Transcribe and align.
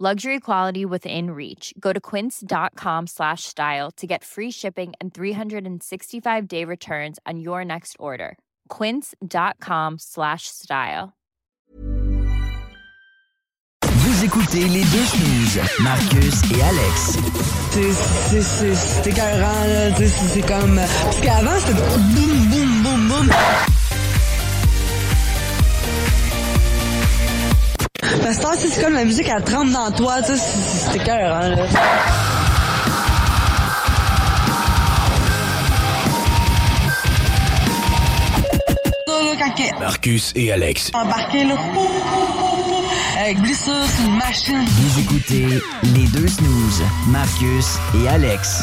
Luxury 0.00 0.40
quality 0.40 0.84
within 0.84 1.30
reach. 1.30 1.72
Go 1.78 1.92
to 1.92 2.00
quince.com 2.00 3.06
slash 3.06 3.44
style 3.44 3.92
to 3.92 4.08
get 4.08 4.24
free 4.24 4.50
shipping 4.50 4.92
and 5.00 5.14
365-day 5.14 6.64
returns 6.64 7.20
on 7.24 7.38
your 7.38 7.64
next 7.64 7.94
order. 8.00 8.36
quince.com 8.68 9.94
slash 10.00 10.48
style. 10.48 11.12
Vous 13.86 14.24
écoutez 14.24 14.64
les 14.64 14.82
deux 14.82 15.04
snooze, 15.04 15.60
Marcus 15.80 16.42
et 16.50 16.62
Alex. 16.62 17.18
C'est- 17.70 17.92
c'est- 17.92 18.42
c'est- 18.42 18.74
C'est 18.74 19.10
écœurant, 19.10 19.64
là. 19.64 19.94
C'est 19.96 20.08
c'est 20.08 20.42
comme... 20.42 20.74
Parce 20.76 21.20
qu'avant, 21.20 21.58
c'était 21.60 21.80
boum, 22.14 22.48
boum, 22.50 22.82
boum, 22.82 23.08
boum. 23.08 23.30
Parce 28.22 28.38
que 28.38 28.68
c'est 28.68 28.82
comme 28.82 28.94
la 28.94 29.04
musique, 29.04 29.28
elle 29.28 29.42
trempe 29.44 29.70
dans 29.70 29.90
toi, 29.92 30.22
tu 30.22 30.32
sais, 30.32 30.36
c'est 30.36 30.90
c'est 30.90 30.96
écœurant, 30.96 31.48
là. 31.48 31.56
Marcus 39.78 40.32
et 40.34 40.52
Alex. 40.52 40.90
embarqué, 40.94 41.44
là, 41.44 41.56
avec 43.20 43.38
blessure 43.40 43.84
sur 43.86 44.04
une 44.06 44.16
machine. 44.16 44.64
Vous 44.66 45.00
écoutez 45.00 45.46
les 45.82 46.06
deux 46.08 46.26
snooze, 46.26 46.82
Marcus 47.08 47.78
et 47.94 48.08
Alex. 48.08 48.62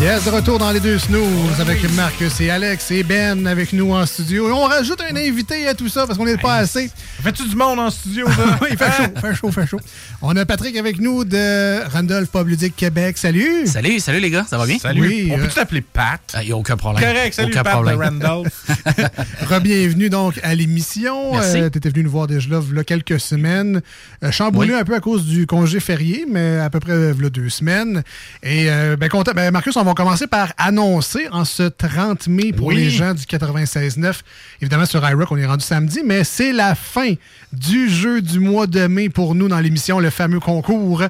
Yes, 0.00 0.24
de 0.24 0.30
retour 0.30 0.58
dans 0.58 0.72
les 0.72 0.80
deux 0.80 0.98
snooze 0.98 1.60
avec 1.60 1.82
Marcus 1.92 2.40
et 2.40 2.48
Alex 2.48 2.90
et 2.90 3.02
Ben 3.02 3.46
avec 3.46 3.74
nous 3.74 3.92
en 3.92 4.06
studio. 4.06 4.48
Et 4.48 4.52
on 4.52 4.64
rajoute 4.64 4.98
un 5.02 5.14
invité 5.14 5.68
à 5.68 5.74
tout 5.74 5.90
ça 5.90 6.06
parce 6.06 6.18
qu'on 6.18 6.24
n'est 6.24 6.38
pas 6.38 6.54
assez. 6.54 6.90
Fais-tu 7.22 7.46
du 7.46 7.54
monde 7.54 7.78
en 7.78 7.90
studio, 7.90 8.26
là? 8.26 8.58
oui, 8.62 8.68
il 8.70 8.78
fait 8.78 8.90
chaud, 8.90 9.12
fait 9.20 9.34
chaud, 9.34 9.52
fait 9.52 9.66
chaud. 9.66 9.80
On 10.22 10.34
a 10.36 10.46
Patrick 10.46 10.74
avec 10.78 10.98
nous 11.00 11.24
de 11.26 11.86
Randolph 11.92 12.30
Pub 12.30 12.48
Ludique 12.48 12.76
Québec. 12.76 13.18
Salut! 13.18 13.66
Salut, 13.66 14.00
salut 14.00 14.20
les 14.20 14.30
gars, 14.30 14.46
ça 14.48 14.56
va 14.56 14.64
bien? 14.64 14.78
Salut. 14.78 15.02
Oui, 15.06 15.28
On 15.34 15.38
euh, 15.38 15.42
peut 15.44 15.48
t'appeler 15.54 15.82
Pat? 15.82 16.18
Il 16.40 16.46
n'y 16.46 16.52
a 16.52 16.56
aucun 16.56 16.78
problème. 16.78 17.04
Correct, 17.06 17.34
salut 17.34 17.52
aucun 17.52 17.62
Pat 17.62 17.74
problème. 17.74 17.98
de 17.98 18.02
Randolph. 18.26 18.66
Re-bienvenue 19.50 20.08
donc 20.08 20.40
à 20.42 20.54
l'émission. 20.54 21.32
Merci. 21.34 21.58
tu 21.70 21.76
étais 21.78 21.90
venu 21.90 22.04
nous 22.04 22.10
voir 22.10 22.26
déjà 22.26 22.48
là, 22.48 22.58
v'là 22.60 22.84
quelques 22.84 23.20
semaines. 23.20 23.82
Euh, 24.24 24.30
chamboulé 24.30 24.72
Oui. 24.72 24.80
un 24.80 24.84
peu 24.84 24.94
à 24.94 25.00
cause 25.00 25.26
du 25.26 25.46
congé 25.46 25.78
férié, 25.78 26.24
mais 26.26 26.56
à 26.58 26.70
peu 26.70 26.80
près 26.80 27.12
v'là 27.12 27.28
deux 27.28 27.50
semaines. 27.50 28.02
Et 28.42 28.70
euh, 28.70 28.96
ben, 28.96 29.10
content- 29.10 29.32
ben, 29.34 29.50
Marcus, 29.50 29.76
on 29.76 29.82
va 29.82 29.89
commencer 29.94 30.26
par 30.26 30.52
annoncer 30.58 31.26
en 31.32 31.44
ce 31.44 31.62
30 31.64 32.28
mai 32.28 32.52
pour 32.52 32.68
Oui. 32.68 32.76
les 32.76 32.90
gens 32.90 33.14
du 33.14 33.24
96.9. 33.24 34.20
Évidemment, 34.60 34.86
sur 34.86 35.06
iRock, 35.08 35.30
on 35.32 35.36
est 35.36 35.46
rendu 35.46 35.64
samedi, 35.64 36.00
mais 36.04 36.24
c'est 36.24 36.52
la 36.52 36.74
fin 36.74 37.14
du 37.52 37.88
jeu 37.90 38.22
du 38.22 38.38
mois 38.38 38.66
de 38.66 38.86
mai 38.86 39.08
pour 39.08 39.34
nous 39.34 39.48
dans 39.48 39.58
l'émission, 39.58 39.98
le 39.98 40.10
fameux 40.10 40.38
concours. 40.40 41.02
Euh, 41.02 41.08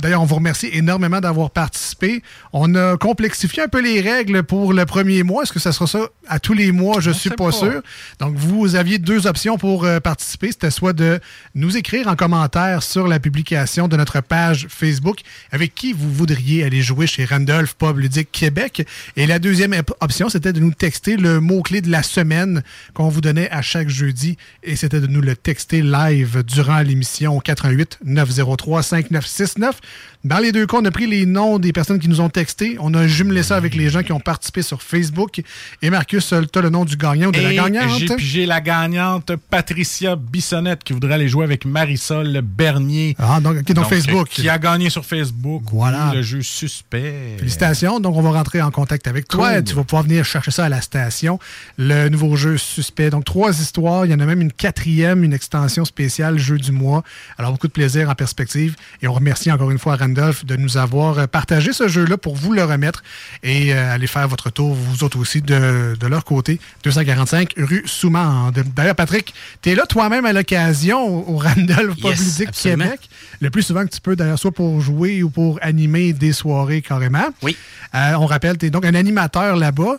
D'ailleurs, 0.00 0.22
on 0.22 0.24
vous 0.24 0.34
remercie 0.34 0.68
énormément 0.72 1.20
d'avoir 1.20 1.50
participé. 1.50 2.22
On 2.52 2.74
a 2.74 2.96
complexifié 2.96 3.62
un 3.62 3.68
peu 3.68 3.80
les 3.80 4.00
règles 4.00 4.42
pour 4.42 4.72
le 4.72 4.84
premier 4.84 5.22
mois. 5.22 5.44
Est-ce 5.44 5.52
que 5.52 5.60
ça 5.60 5.70
sera 5.72 5.86
ça 5.86 6.00
à 6.26 6.40
tous 6.40 6.54
les 6.54 6.72
mois? 6.72 7.00
Je 7.00 7.10
On 7.10 7.14
suis 7.14 7.30
pas, 7.30 7.36
pas. 7.46 7.52
sûr. 7.52 7.82
Donc, 8.18 8.34
vous 8.36 8.74
aviez 8.74 8.98
deux 8.98 9.26
options 9.28 9.58
pour 9.58 9.84
euh, 9.84 10.00
participer. 10.00 10.48
C'était 10.50 10.70
soit 10.72 10.92
de 10.92 11.20
nous 11.54 11.76
écrire 11.76 12.08
en 12.08 12.16
commentaire 12.16 12.82
sur 12.82 13.06
la 13.06 13.20
publication 13.20 13.86
de 13.86 13.96
notre 13.96 14.20
page 14.20 14.66
Facebook 14.68 15.20
avec 15.52 15.74
qui 15.74 15.92
vous 15.92 16.10
voudriez 16.12 16.64
aller 16.64 16.82
jouer 16.82 17.06
chez 17.06 17.24
Randolph 17.24 17.74
Pub 17.74 17.98
Ludique 17.98 18.32
Québec. 18.32 18.86
Et 19.16 19.26
la 19.26 19.38
deuxième 19.38 19.72
op- 19.74 19.94
option, 20.00 20.28
c'était 20.28 20.52
de 20.52 20.58
nous 20.60 20.72
texter 20.72 21.16
le 21.16 21.38
mot-clé 21.40 21.80
de 21.80 21.90
la 21.90 22.02
semaine 22.02 22.62
qu'on 22.92 23.08
vous 23.08 23.20
donnait 23.20 23.48
à 23.50 23.62
chaque 23.62 23.88
jeudi. 23.88 24.36
Et 24.64 24.74
c'était 24.74 25.00
de 25.00 25.06
nous 25.06 25.20
le 25.20 25.36
texter 25.36 25.59
live 25.72 26.42
durant 26.44 26.80
l'émission 26.80 27.36
au 27.36 27.40
88 27.40 27.98
903 28.04 28.82
5969. 28.82 29.80
Dans 30.22 30.38
les 30.38 30.52
deux 30.52 30.66
cas, 30.66 30.76
on 30.78 30.84
a 30.84 30.90
pris 30.90 31.06
les 31.06 31.24
noms 31.24 31.58
des 31.58 31.72
personnes 31.72 31.98
qui 31.98 32.08
nous 32.08 32.20
ont 32.20 32.28
texté. 32.28 32.76
On 32.80 32.92
a 32.92 33.06
jumelé 33.06 33.42
ça 33.42 33.56
avec 33.56 33.74
les 33.74 33.88
gens 33.88 34.02
qui 34.02 34.12
ont 34.12 34.20
participé 34.20 34.60
sur 34.60 34.82
Facebook. 34.82 35.40
Et 35.80 35.88
Marcus, 35.88 36.34
tu 36.52 36.58
as 36.58 36.62
le 36.62 36.68
nom 36.68 36.84
du 36.84 36.96
gagnant 36.96 37.28
ou 37.28 37.32
de 37.32 37.40
la 37.40 37.54
gagnante? 37.54 38.18
j'ai 38.18 38.44
la 38.44 38.60
gagnante 38.60 39.32
Patricia 39.48 40.16
Bissonnette 40.16 40.84
qui 40.84 40.92
voudrait 40.92 41.14
aller 41.14 41.28
jouer 41.28 41.44
avec 41.44 41.64
Marisol 41.64 42.42
Bernier. 42.42 43.16
Ah, 43.18 43.40
donc, 43.40 43.56
ok, 43.60 43.72
donc 43.72 43.86
Facebook. 43.86 44.28
Qui 44.28 44.48
a 44.50 44.58
gagné 44.58 44.90
sur 44.90 45.06
Facebook. 45.06 45.62
Voilà. 45.72 46.10
Oui, 46.10 46.16
le 46.16 46.22
jeu 46.22 46.42
suspect. 46.42 47.36
Félicitations. 47.38 47.98
Donc, 47.98 48.14
on 48.14 48.22
va 48.22 48.30
rentrer 48.30 48.60
en 48.60 48.70
contact 48.70 49.06
avec 49.08 49.26
toi. 49.26 49.54
Cool. 49.54 49.64
Tu 49.64 49.74
vas 49.74 49.84
pouvoir 49.84 50.02
venir 50.02 50.24
chercher 50.26 50.50
ça 50.50 50.66
à 50.66 50.68
la 50.68 50.82
station. 50.82 51.38
Le 51.78 52.10
nouveau 52.10 52.36
jeu 52.36 52.58
suspect. 52.58 53.08
Donc, 53.08 53.24
trois 53.24 53.58
histoires. 53.58 54.04
Il 54.04 54.10
y 54.10 54.14
en 54.14 54.20
a 54.20 54.26
même 54.26 54.42
une 54.42 54.52
quatrième, 54.52 55.24
une 55.24 55.32
extension 55.50 55.84
spéciale, 55.84 56.38
jeu 56.38 56.58
du 56.58 56.70
mois. 56.70 57.02
Alors, 57.36 57.50
beaucoup 57.50 57.66
de 57.66 57.72
plaisir 57.72 58.08
en 58.08 58.14
perspective. 58.14 58.76
Et 59.02 59.08
on 59.08 59.12
remercie 59.12 59.50
encore 59.50 59.72
une 59.72 59.78
fois 59.78 59.96
Randolph 59.96 60.44
de 60.44 60.54
nous 60.54 60.76
avoir 60.76 61.18
euh, 61.18 61.26
partagé 61.26 61.72
ce 61.72 61.88
jeu-là 61.88 62.16
pour 62.16 62.36
vous 62.36 62.52
le 62.52 62.62
remettre 62.62 63.02
et 63.42 63.74
euh, 63.74 63.92
aller 63.92 64.06
faire 64.06 64.28
votre 64.28 64.50
tour, 64.50 64.74
vous 64.74 65.02
autres 65.02 65.18
aussi, 65.18 65.42
de, 65.42 65.96
de 65.98 66.06
leur 66.06 66.24
côté. 66.24 66.60
245 66.84 67.54
rue 67.56 67.82
Soumande. 67.86 68.62
D'ailleurs, 68.76 68.94
Patrick, 68.94 69.34
tu 69.60 69.70
es 69.70 69.74
là 69.74 69.86
toi-même 69.86 70.24
à 70.24 70.32
l'occasion 70.32 71.00
au 71.04 71.34
au 71.34 71.36
Randolph 71.38 71.96
Yes. 72.02 72.42
Québec. 72.62 73.00
Le 73.40 73.50
plus 73.50 73.62
souvent 73.62 73.84
que 73.84 73.90
tu 73.90 74.00
peux, 74.00 74.14
d'ailleurs, 74.16 74.38
soit 74.38 74.52
pour 74.52 74.80
jouer 74.80 75.22
ou 75.22 75.30
pour 75.30 75.58
animer 75.62 76.12
des 76.12 76.32
soirées 76.32 76.82
carrément. 76.82 77.28
Oui. 77.42 77.56
Euh, 77.94 78.14
on 78.18 78.26
rappelle, 78.26 78.56
tu 78.56 78.66
es 78.66 78.70
donc 78.70 78.84
un 78.84 78.94
animateur 78.94 79.56
là-bas. 79.56 79.96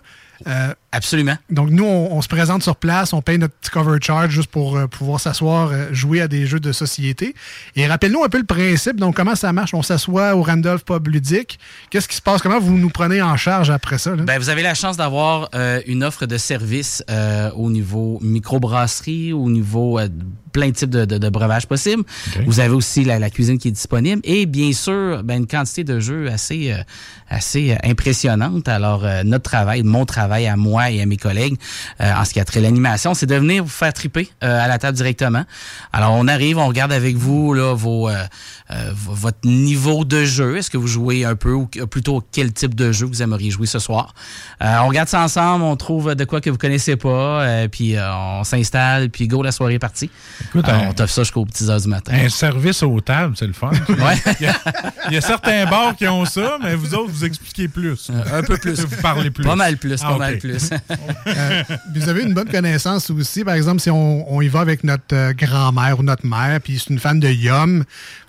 Euh, 0.48 0.74
Absolument. 0.94 1.38
donc, 1.50 1.70
nous, 1.70 1.86
on, 1.86 2.18
on 2.18 2.22
se 2.22 2.28
présente 2.28 2.64
sur 2.64 2.76
place, 2.76 3.14
on 3.14 3.22
paye 3.22 3.38
notre 3.38 3.54
petit 3.54 3.72
cover 3.72 3.98
charge 4.02 4.32
juste 4.34 4.50
pour 4.52 4.76
euh, 4.76 4.88
pouvoir 4.88 5.22
s'asseoir, 5.22 5.70
euh, 5.72 5.88
jouer 5.94 6.20
à 6.20 6.28
des 6.28 6.46
jeux 6.46 6.60
de 6.60 6.72
société. 6.74 7.34
Et 7.78 7.88
rappelle-nous 7.88 8.24
un 8.24 8.30
peu 8.30 8.38
le 8.40 8.44
principe. 8.46 8.98
Donc, 8.98 9.16
comment 9.16 9.36
ça 9.36 9.54
marche? 9.54 9.74
On 9.74 9.84
s'assoit 9.84 10.36
au 10.36 10.44
Randolph 10.44 10.84
Pub 10.84 11.08
Ludique. 11.08 11.60
Qu'est-ce 11.90 12.10
qui 12.10 12.16
se 12.18 12.22
passe? 12.22 12.42
Comment 12.42 12.60
vous 12.60 12.78
nous 12.78 12.90
prenez 12.90 13.22
en 13.22 13.38
charge 13.38 13.70
après 13.70 13.98
ça? 14.00 14.16
là? 14.16 14.24
Ben, 14.24 14.38
vous 14.38 14.50
avez 14.50 14.64
la 14.64 14.74
chance 14.74 14.98
d'avoir 14.98 15.50
euh, 15.56 15.82
une 15.88 16.04
offre 16.04 16.26
de 16.26 16.38
service 16.38 17.04
au 17.56 17.70
niveau 17.70 18.20
microbrasserie, 18.22 19.32
au 19.34 19.50
niveau 19.50 20.00
plein 20.52 20.68
de 20.70 20.74
types 20.74 20.90
de, 20.90 21.06
de- 21.06 21.18
de 21.18 21.30
breuvages 21.30 21.68
possibles. 21.68 22.04
Vous 22.46 22.60
avez 22.60 22.74
aussi 22.74 23.06
la, 23.06 23.18
la 23.20 23.30
cuisine 23.30 23.58
qui 23.58 23.70
est 23.70 23.72
disponible 23.72 24.20
et 24.26 24.46
bien 24.46 24.74
sûr 24.74 25.24
ben, 25.24 25.38
une 25.38 25.48
quantité 25.48 25.86
de 25.86 26.00
jeux 26.02 26.30
assez, 26.30 26.76
assez 27.30 27.78
impressionnante. 27.84 28.68
Alors, 28.68 29.06
notre 29.24 29.50
travail, 29.50 29.84
mon 29.84 30.06
travail 30.06 30.48
à 30.48 30.58
moi 30.58 30.81
et 30.90 31.02
à 31.02 31.06
mes 31.06 31.18
collègues 31.18 31.56
euh, 32.00 32.14
en 32.14 32.26
ce 32.26 32.34
qui 32.34 32.40
a 32.40 32.46
trait 32.46 32.62
l'animation, 32.62 33.14
c'est 33.14 33.26
de 33.26 33.36
venir 33.36 33.64
vous 33.64 33.70
faire 33.70 33.94
triper 33.94 34.30
euh, 34.44 34.64
à 34.64 34.68
la 34.68 34.78
table 34.78 34.96
directement. 34.98 35.44
Alors, 35.94 36.14
on 36.14 36.28
arrive, 36.28 36.58
on 36.58 36.68
regarde 36.68 36.92
avec 36.92 37.16
vous 37.16 37.54
là, 37.54 37.74
vos, 37.74 38.10
euh, 38.10 38.24
votre 38.94 39.40
niveau 39.46 40.06
de 40.06 40.24
jeu. 40.24 40.58
Est-ce 40.58 40.70
que 40.70 40.78
vous 40.78 40.88
jouez 40.88 41.26
un 41.26 41.36
peu 41.36 41.54
ou 41.54 41.66
plutôt 41.68 42.24
quel 42.32 42.52
type 42.54 42.76
de 42.76 42.92
jeu 42.92 43.06
vous 43.06 43.22
aimeriez 43.22 43.52
jouer 43.52 43.68
ce 43.68 43.80
soir? 43.80 44.14
On 44.62 44.88
regarde 44.88 45.10
ça 45.10 45.22
ensemble, 45.22 45.64
on 45.64 45.76
trouve 45.76 46.16
de 46.16 46.24
quoi 46.26 46.42
que 46.42 46.50
vous 46.50 46.58
connaissez 46.58 46.96
pas, 46.96 47.68
puis 47.70 47.96
on 48.00 48.44
s'installe, 48.44 49.10
puis 49.10 49.28
go, 49.28 49.44
la 49.44 49.52
soirée 49.52 49.76
est 49.76 49.80
partie. 49.80 50.10
Écoute, 50.46 50.68
un- 50.70 50.88
on 50.90 50.94
t'offre 50.94 51.14
ça 51.14 51.24
jusqu'aux 51.24 51.46
petites 51.46 51.70
heures 51.70 51.82
du 51.82 51.88
matin. 51.88 52.14
Un 52.14 52.30
service 52.30 52.84
aux 52.84 53.00
tables, 53.02 53.36
c'est 53.38 53.48
le 53.48 53.54
fun. 53.54 53.72
Ouais. 53.90 54.18
il, 54.40 54.46
y 54.46 54.50
a, 54.50 54.56
il 55.10 55.14
y 55.14 55.18
a 55.18 55.22
certains 55.22 55.66
bars 55.66 55.96
qui 55.96 56.08
ont 56.08 56.26
ça, 56.26 56.58
mais 56.64 56.76
vous 56.76 56.94
autres, 56.96 57.12
vous 57.12 57.26
expliquez 57.26 57.68
plus. 57.68 58.10
un 58.34 58.42
peu 58.42 58.58
plus. 58.58 58.80
Vous 58.80 59.02
parlez 59.02 59.30
plus. 59.30 59.44
Pas 59.44 59.56
mal 59.56 59.78
plus, 59.78 60.00
Ah, 60.04 60.10
pas 60.12 60.18
mal 60.18 60.38
plus. 60.40 60.70
Euh, 61.28 61.64
vous 61.96 62.10
avez 62.10 62.24
une 62.24 62.34
bonne 62.34 62.50
connaissance 62.50 63.10
aussi. 63.10 63.44
Par 63.44 63.56
exemple, 63.56 63.82
si 63.82 63.90
on, 63.90 64.42
y 64.42 64.48
va 64.48 64.60
avec 64.60 64.84
notre 64.84 65.14
euh, 65.14 65.34
grand-mère 65.34 66.00
ou 66.00 66.04
notre 66.04 66.26
mère, 66.26 66.60
puis 66.62 66.80
c'est 66.80 66.90
une 66.92 67.00
fan 67.00 67.20
de 67.20 67.30
Yum, 67.30 67.80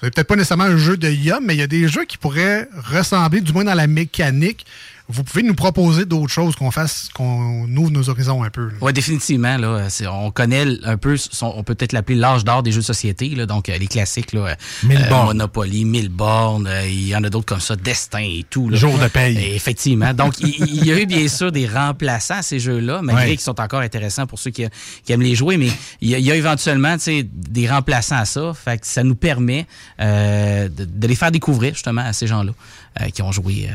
vous 0.03 0.11
peut-être 0.11 0.27
pas 0.27 0.37
nécessairement 0.37 0.65
un 0.65 0.77
jeu 0.77 0.97
de 0.97 1.09
Yum, 1.09 1.45
mais 1.45 1.55
il 1.55 1.59
y 1.59 1.63
a 1.63 1.67
des 1.67 1.89
jeux 1.89 2.05
qui 2.05 2.19
pourraient 2.19 2.69
ressembler, 2.77 3.41
du 3.41 3.53
moins 3.53 3.65
dans 3.65 3.75
la 3.75 3.87
mécanique, 3.87 4.67
vous 5.13 5.25
pouvez 5.25 5.43
nous 5.43 5.55
proposer 5.55 6.05
d'autres 6.07 6.33
choses 6.33 6.57
qu'on 6.57 6.71
fasse, 6.71 7.09
qu'on 7.15 7.69
ouvre 7.77 7.91
nos 7.91 8.09
horizons 8.09 8.43
un 8.43 8.51
peu. 8.51 8.71
Oui, 8.81 8.93
définitivement. 8.93 9.57
Là, 9.59 9.87
on 10.11 10.31
connaît 10.31 10.65
un 10.85 10.97
peu, 10.97 11.17
son- 11.17 11.53
on 11.57 11.63
peut 11.63 11.75
peut-être 11.75 11.93
l'appeler 11.93 12.19
l'âge 12.19 12.45
d'or 12.45 12.63
des 12.63 12.73
jeux 12.73 12.81
de 12.81 12.85
société. 12.87 13.29
Là, 13.31 13.47
donc, 13.47 13.69
euh, 13.69 13.77
les 13.79 13.87
classiques, 13.87 14.33
là, 14.33 14.41
euh, 14.47 14.55
Mille 14.85 15.07
euh. 15.11 15.25
Monopoly, 15.25 15.85
Mille 15.85 16.09
bornes, 16.09 16.67
euh, 16.67 16.87
il 16.89 17.09
y 17.09 17.15
en 17.17 17.23
a 17.25 17.31
d'autres 17.31 17.47
comme 17.47 17.61
ça, 17.61 17.77
Destin 17.77 18.21
et 18.23 18.45
tout. 18.49 18.69
Là. 18.69 18.77
Jour 18.77 18.99
de 18.99 19.09
paye. 19.09 19.37
Et 19.39 19.55
effectivement. 19.55 20.13
Donc, 20.15 20.41
il, 20.41 20.85
y 20.85 20.91
a 20.93 20.99
eu 21.01 21.07
bien 21.07 21.29
sûr 21.29 21.53
des 21.53 21.67
remplaçants 21.69 22.37
à 22.39 22.43
ces 22.43 22.59
jeux-là, 22.59 23.01
malgré 23.03 23.25
Ouais. 23.25 23.31
qu'ils 23.33 23.41
sont 23.41 23.61
encore 23.61 23.81
intéressants 23.81 24.27
pour 24.27 24.39
ceux 24.39 24.51
qui, 24.51 24.65
qui 25.05 25.13
aiment 25.13 25.23
les 25.23 25.35
jouer, 25.35 25.57
mais 25.57 25.69
il 26.01 26.09
y 26.11 26.15
a, 26.15 26.19
il 26.19 26.25
y 26.25 26.31
a 26.31 26.37
éventuellement 26.37 26.97
des 27.33 27.69
remplaçants 27.69 28.17
à 28.17 28.25
ça. 28.25 28.53
Fait 28.55 28.79
que 28.79 28.87
ça 28.87 29.03
nous 29.05 29.15
permet 29.15 29.67
euh, 30.01 30.69
de, 30.69 30.85
de 30.85 31.07
les 31.07 31.15
faire 31.15 31.31
découvrir 31.31 31.75
justement 31.75 32.03
à 32.03 32.13
ces 32.13 32.27
gens-là 32.27 32.53
euh, 33.01 33.09
qui 33.11 33.23
ont 33.23 33.33
joué. 33.33 33.69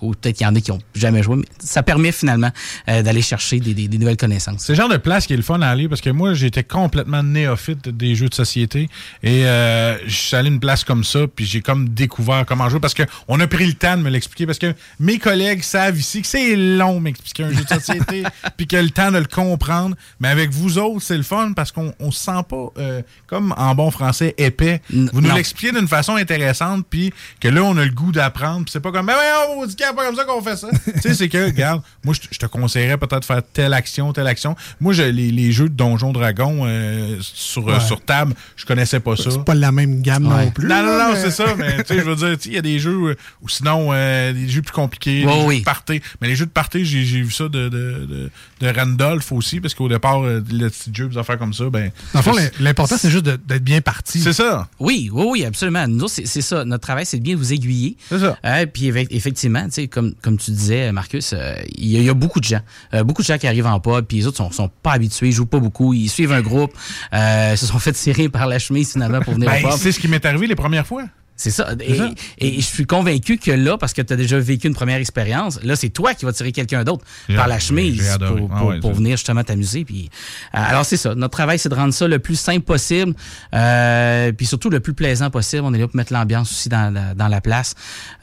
Ou 0.00 0.12
peut-être 0.14 0.36
qu'il 0.36 0.46
y 0.46 0.48
en 0.50 0.54
a 0.54 0.60
qui 0.60 0.70
n'ont 0.70 0.78
jamais 0.94 1.22
joué, 1.22 1.36
mais 1.36 1.44
ça 1.58 1.82
permet 1.82 2.12
finalement 2.12 2.50
euh, 2.88 3.02
d'aller 3.02 3.22
chercher 3.22 3.60
des, 3.60 3.74
des- 3.74 3.88
des 3.88 3.98
nouvelles 3.98 4.16
connaissances. 4.16 4.62
C'est 4.62 4.72
le 4.72 4.76
genre 4.76 4.88
de 4.88 4.96
place 4.96 5.26
qui 5.26 5.32
est 5.34 5.36
le 5.36 5.42
fun 5.42 5.60
à 5.62 5.68
aller 5.68 5.88
parce 5.88 6.00
que 6.00 6.10
moi, 6.10 6.34
j'étais 6.34 6.62
complètement 6.64 7.22
néophyte 7.22 7.88
des 7.88 8.14
jeux 8.14 8.28
de 8.28 8.34
société 8.34 8.88
et 9.22 9.46
euh, 9.46 9.96
je 10.06 10.14
suis 10.14 10.36
allé 10.36 10.48
à 10.48 10.52
une 10.52 10.60
place 10.60 10.84
comme 10.84 11.04
ça 11.04 11.20
puis 11.34 11.44
j'ai 11.46 11.60
comme 11.60 11.88
découvert 11.88 12.44
comment 12.46 12.68
jouer 12.68 12.80
parce 12.80 12.94
qu'on 12.94 13.40
a 13.40 13.46
pris 13.46 13.66
le 13.66 13.74
temps 13.74 13.96
de 13.96 14.02
me 14.02 14.10
l'expliquer 14.10 14.46
parce 14.46 14.58
que 14.58 14.74
mes 15.00 15.18
collègues 15.18 15.62
savent 15.62 15.98
ici 15.98 16.22
que 16.22 16.28
c'est 16.28 16.56
long 16.56 17.00
m'expliquer 17.00 17.44
un 17.44 17.52
jeu 17.52 17.64
de 17.64 17.68
société 17.68 18.22
puis 18.56 18.66
que 18.66 18.76
le 18.76 18.90
temps 18.90 19.10
de 19.12 19.18
le 19.18 19.24
comprendre. 19.26 19.96
Mais 20.20 20.28
avec 20.28 20.50
vous 20.50 20.78
autres, 20.78 21.02
c'est 21.02 21.16
le 21.16 21.22
fun 21.22 21.52
parce 21.54 21.72
qu'on 21.72 21.92
on 21.98 22.10
se 22.10 22.20
sent 22.24 22.42
pas, 22.48 22.66
euh, 22.78 23.02
comme 23.26 23.54
en 23.56 23.74
bon 23.74 23.90
français, 23.90 24.34
épais. 24.38 24.80
Vous 24.90 25.20
nous 25.20 25.34
l'expliquez 25.34 25.72
d'une 25.72 25.88
façon 25.88 26.16
intéressante 26.16 26.86
puis 26.88 27.12
que 27.40 27.48
là, 27.48 27.62
on 27.62 27.76
a 27.76 27.84
le 27.84 27.90
goût 27.90 28.12
d'apprendre 28.12 28.64
puis 28.64 28.72
c'est 28.72 28.80
pas 28.80 28.92
comme, 28.92 29.06
ben 29.06 29.14
ouais, 29.14 29.54
on 29.56 29.66
a 29.88 29.92
pas 29.94 30.06
comme 30.06 30.16
ça 30.16 30.24
qu'on 30.24 30.42
fait 30.42 30.56
ça. 30.56 30.68
tu 30.94 31.00
sais, 31.00 31.14
c'est 31.14 31.28
que, 31.28 31.46
regarde, 31.46 31.82
moi, 32.04 32.14
je 32.14 32.20
te- 32.20 32.28
je 32.32 32.38
te 32.38 32.46
conseillerais 32.46 32.96
peut-être 32.98 33.20
de 33.20 33.24
faire 33.24 33.42
telle 33.52 33.72
action, 33.74 34.12
telle 34.12 34.26
action. 34.26 34.56
Moi, 34.80 34.92
je, 34.92 35.02
les, 35.02 35.30
les 35.30 35.52
jeux 35.52 35.68
de 35.68 35.74
Donjon 35.74 36.12
Dragon 36.12 36.60
euh, 36.66 37.16
sur, 37.20 37.68
euh, 37.68 37.74
Ouais. 37.74 37.80
sur 37.80 38.00
table, 38.00 38.34
je 38.56 38.64
connaissais 38.64 39.00
pas 39.00 39.16
ça. 39.16 39.30
C'est 39.30 39.44
pas 39.44 39.54
la 39.54 39.72
même 39.72 40.00
gamme 40.02 40.26
Ouais. 40.26 40.46
non 40.46 40.50
plus. 40.50 40.66
Non, 40.68 40.82
non, 40.82 40.98
non, 40.98 41.12
mais- 41.12 41.20
c'est 41.20 41.30
ça, 41.30 41.54
mais 41.56 41.82
tu 41.84 41.94
sais, 41.94 42.00
je 42.00 42.04
veux 42.04 42.16
dire, 42.16 42.36
tu 42.38 42.42
sais, 42.44 42.48
il 42.48 42.54
y 42.54 42.58
a 42.58 42.62
des 42.62 42.78
jeux, 42.78 43.10
euh, 43.10 43.14
ou 43.42 43.48
sinon, 43.48 43.88
euh, 43.92 44.32
des 44.32 44.48
jeux 44.48 44.62
plus 44.62 44.72
compliqués, 44.72 45.22
des 45.24 45.32
jeux 45.32 45.44
oui. 45.46 45.58
de 45.60 45.64
party. 45.64 46.00
Mais 46.20 46.28
les 46.28 46.36
jeux 46.36 46.46
de 46.46 46.50
party, 46.50 46.84
j'ai 46.84 47.04
j'ai 47.04 47.20
vu 47.22 47.30
ça 47.30 47.44
de, 47.44 47.68
de, 47.68 48.06
de, 48.06 48.30
de 48.60 48.78
Randolph 48.78 49.30
aussi, 49.32 49.60
parce 49.60 49.74
qu'au 49.74 49.88
départ, 49.88 50.22
euh, 50.24 50.42
le 50.50 50.68
petit 50.68 50.90
jeu, 50.92 51.08
des 51.08 51.18
affaires 51.18 51.38
comme 51.38 51.52
ça, 51.54 51.64
ben. 51.70 51.90
Dans 52.12 52.20
le 52.20 52.22
fond, 52.24 52.32
c'est- 52.34 52.58
l'important, 52.60 52.96
c'est 52.98 53.10
juste 53.10 53.24
de- 53.24 53.36
d'être 53.36 53.64
bien 53.64 53.80
parti. 53.80 54.20
c'est 54.20 54.32
ça. 54.32 54.68
Oui, 54.80 55.08
oui, 55.12 55.24
oui, 55.30 55.44
absolument. 55.44 55.86
Nous, 55.88 56.04
autres, 56.04 56.14
c'est 56.14 56.26
c'est 56.26 56.42
ça. 56.42 56.64
Notre 56.64 56.82
travail, 56.82 57.06
c'est 57.06 57.18
de 57.18 57.22
bien 57.22 57.36
vous 57.36 57.52
aiguiller. 57.52 57.96
C'est 58.08 58.18
ça. 58.18 58.36
Euh, 58.44 58.66
puis 58.66 58.90
eff- 58.90 59.06
effectivement, 59.10 59.64
tu 59.66 59.70
sais, 59.72 59.77
comme, 59.86 60.14
comme 60.22 60.36
tu 60.38 60.50
disais, 60.50 60.90
Marcus, 60.90 61.32
euh, 61.32 61.54
il 61.76 61.86
y, 61.88 61.96
a- 61.96 62.00
il 62.00 62.04
y 62.06 62.08
a 62.08 62.14
beaucoup 62.14 62.40
de 62.40 62.44
gens. 62.44 62.60
euh, 62.94 63.04
beaucoup 63.04 63.22
de 63.22 63.26
gens 63.26 63.38
qui 63.38 63.46
arrivent 63.46 63.66
en 63.66 63.78
pub, 63.78 64.04
puis 64.06 64.16
les 64.16 64.26
autres 64.26 64.38
sont, 64.38 64.50
sont 64.50 64.70
pas 64.82 64.92
habitués, 64.92 65.28
ils 65.28 65.32
jouent 65.32 65.46
pas 65.46 65.60
beaucoup, 65.60 65.94
ils 65.94 66.08
suivent 66.08 66.32
un 66.32 66.40
groupe, 66.42 66.72
euh, 67.12 67.54
se 67.54 67.66
sont 67.66 67.78
fait 67.78 67.92
tirer 67.92 68.28
par 68.30 68.46
la 68.46 68.58
chemise 68.58 68.92
finalement 68.92 69.20
pour 69.20 69.34
venir 69.34 69.48
Ben, 69.48 69.64
au 69.64 69.68
pub. 69.70 69.78
c'est 69.78 69.92
ce 69.92 70.00
qui 70.00 70.08
m'est 70.08 70.24
arrivé 70.26 70.46
les 70.48 70.56
premières 70.56 70.86
fois. 70.86 71.04
C'est 71.40 71.50
ça. 71.52 71.68
Et, 71.80 71.96
ça. 71.96 72.10
et 72.38 72.56
je 72.56 72.66
suis 72.66 72.84
convaincu 72.84 73.38
que 73.38 73.52
là, 73.52 73.78
parce 73.78 73.92
que 73.94 74.02
tu 74.02 74.12
as 74.12 74.16
déjà 74.16 74.38
vécu 74.38 74.66
une 74.66 74.74
première 74.74 74.98
expérience, 74.98 75.58
là, 75.62 75.76
c'est 75.76 75.88
toi 75.88 76.12
qui 76.12 76.24
vas 76.24 76.32
tirer 76.32 76.50
quelqu'un 76.52 76.82
d'autre 76.84 77.04
par 77.36 77.46
la 77.48 77.58
chemise 77.60 78.02
pour, 78.36 78.50
Ah 78.52 78.64
ouais, 78.64 78.80
pour 78.80 78.92
venir 78.92 79.16
justement 79.16 79.44
t'amuser. 79.44 79.84
Puis, 79.84 80.10
euh, 80.54 80.58
alors, 80.60 80.84
c'est 80.84 80.96
ça. 80.96 81.14
Notre 81.14 81.32
travail, 81.36 81.58
c'est 81.58 81.68
de 81.68 81.74
rendre 81.76 81.94
ça 81.94 82.08
le 82.08 82.18
plus 82.18 82.34
simple 82.38 82.64
possible, 82.64 83.14
euh, 83.54 84.32
puis 84.32 84.46
surtout 84.46 84.68
le 84.70 84.80
plus 84.80 84.94
plaisant 84.94 85.30
possible. 85.30 85.62
On 85.64 85.72
est 85.74 85.78
là 85.78 85.86
pour 85.86 85.96
mettre 85.96 86.12
l'ambiance 86.12 86.50
aussi 86.50 86.68
dans, 86.68 86.92
la- 86.92 87.14
dans 87.14 87.28
la 87.28 87.40
place. 87.40 87.74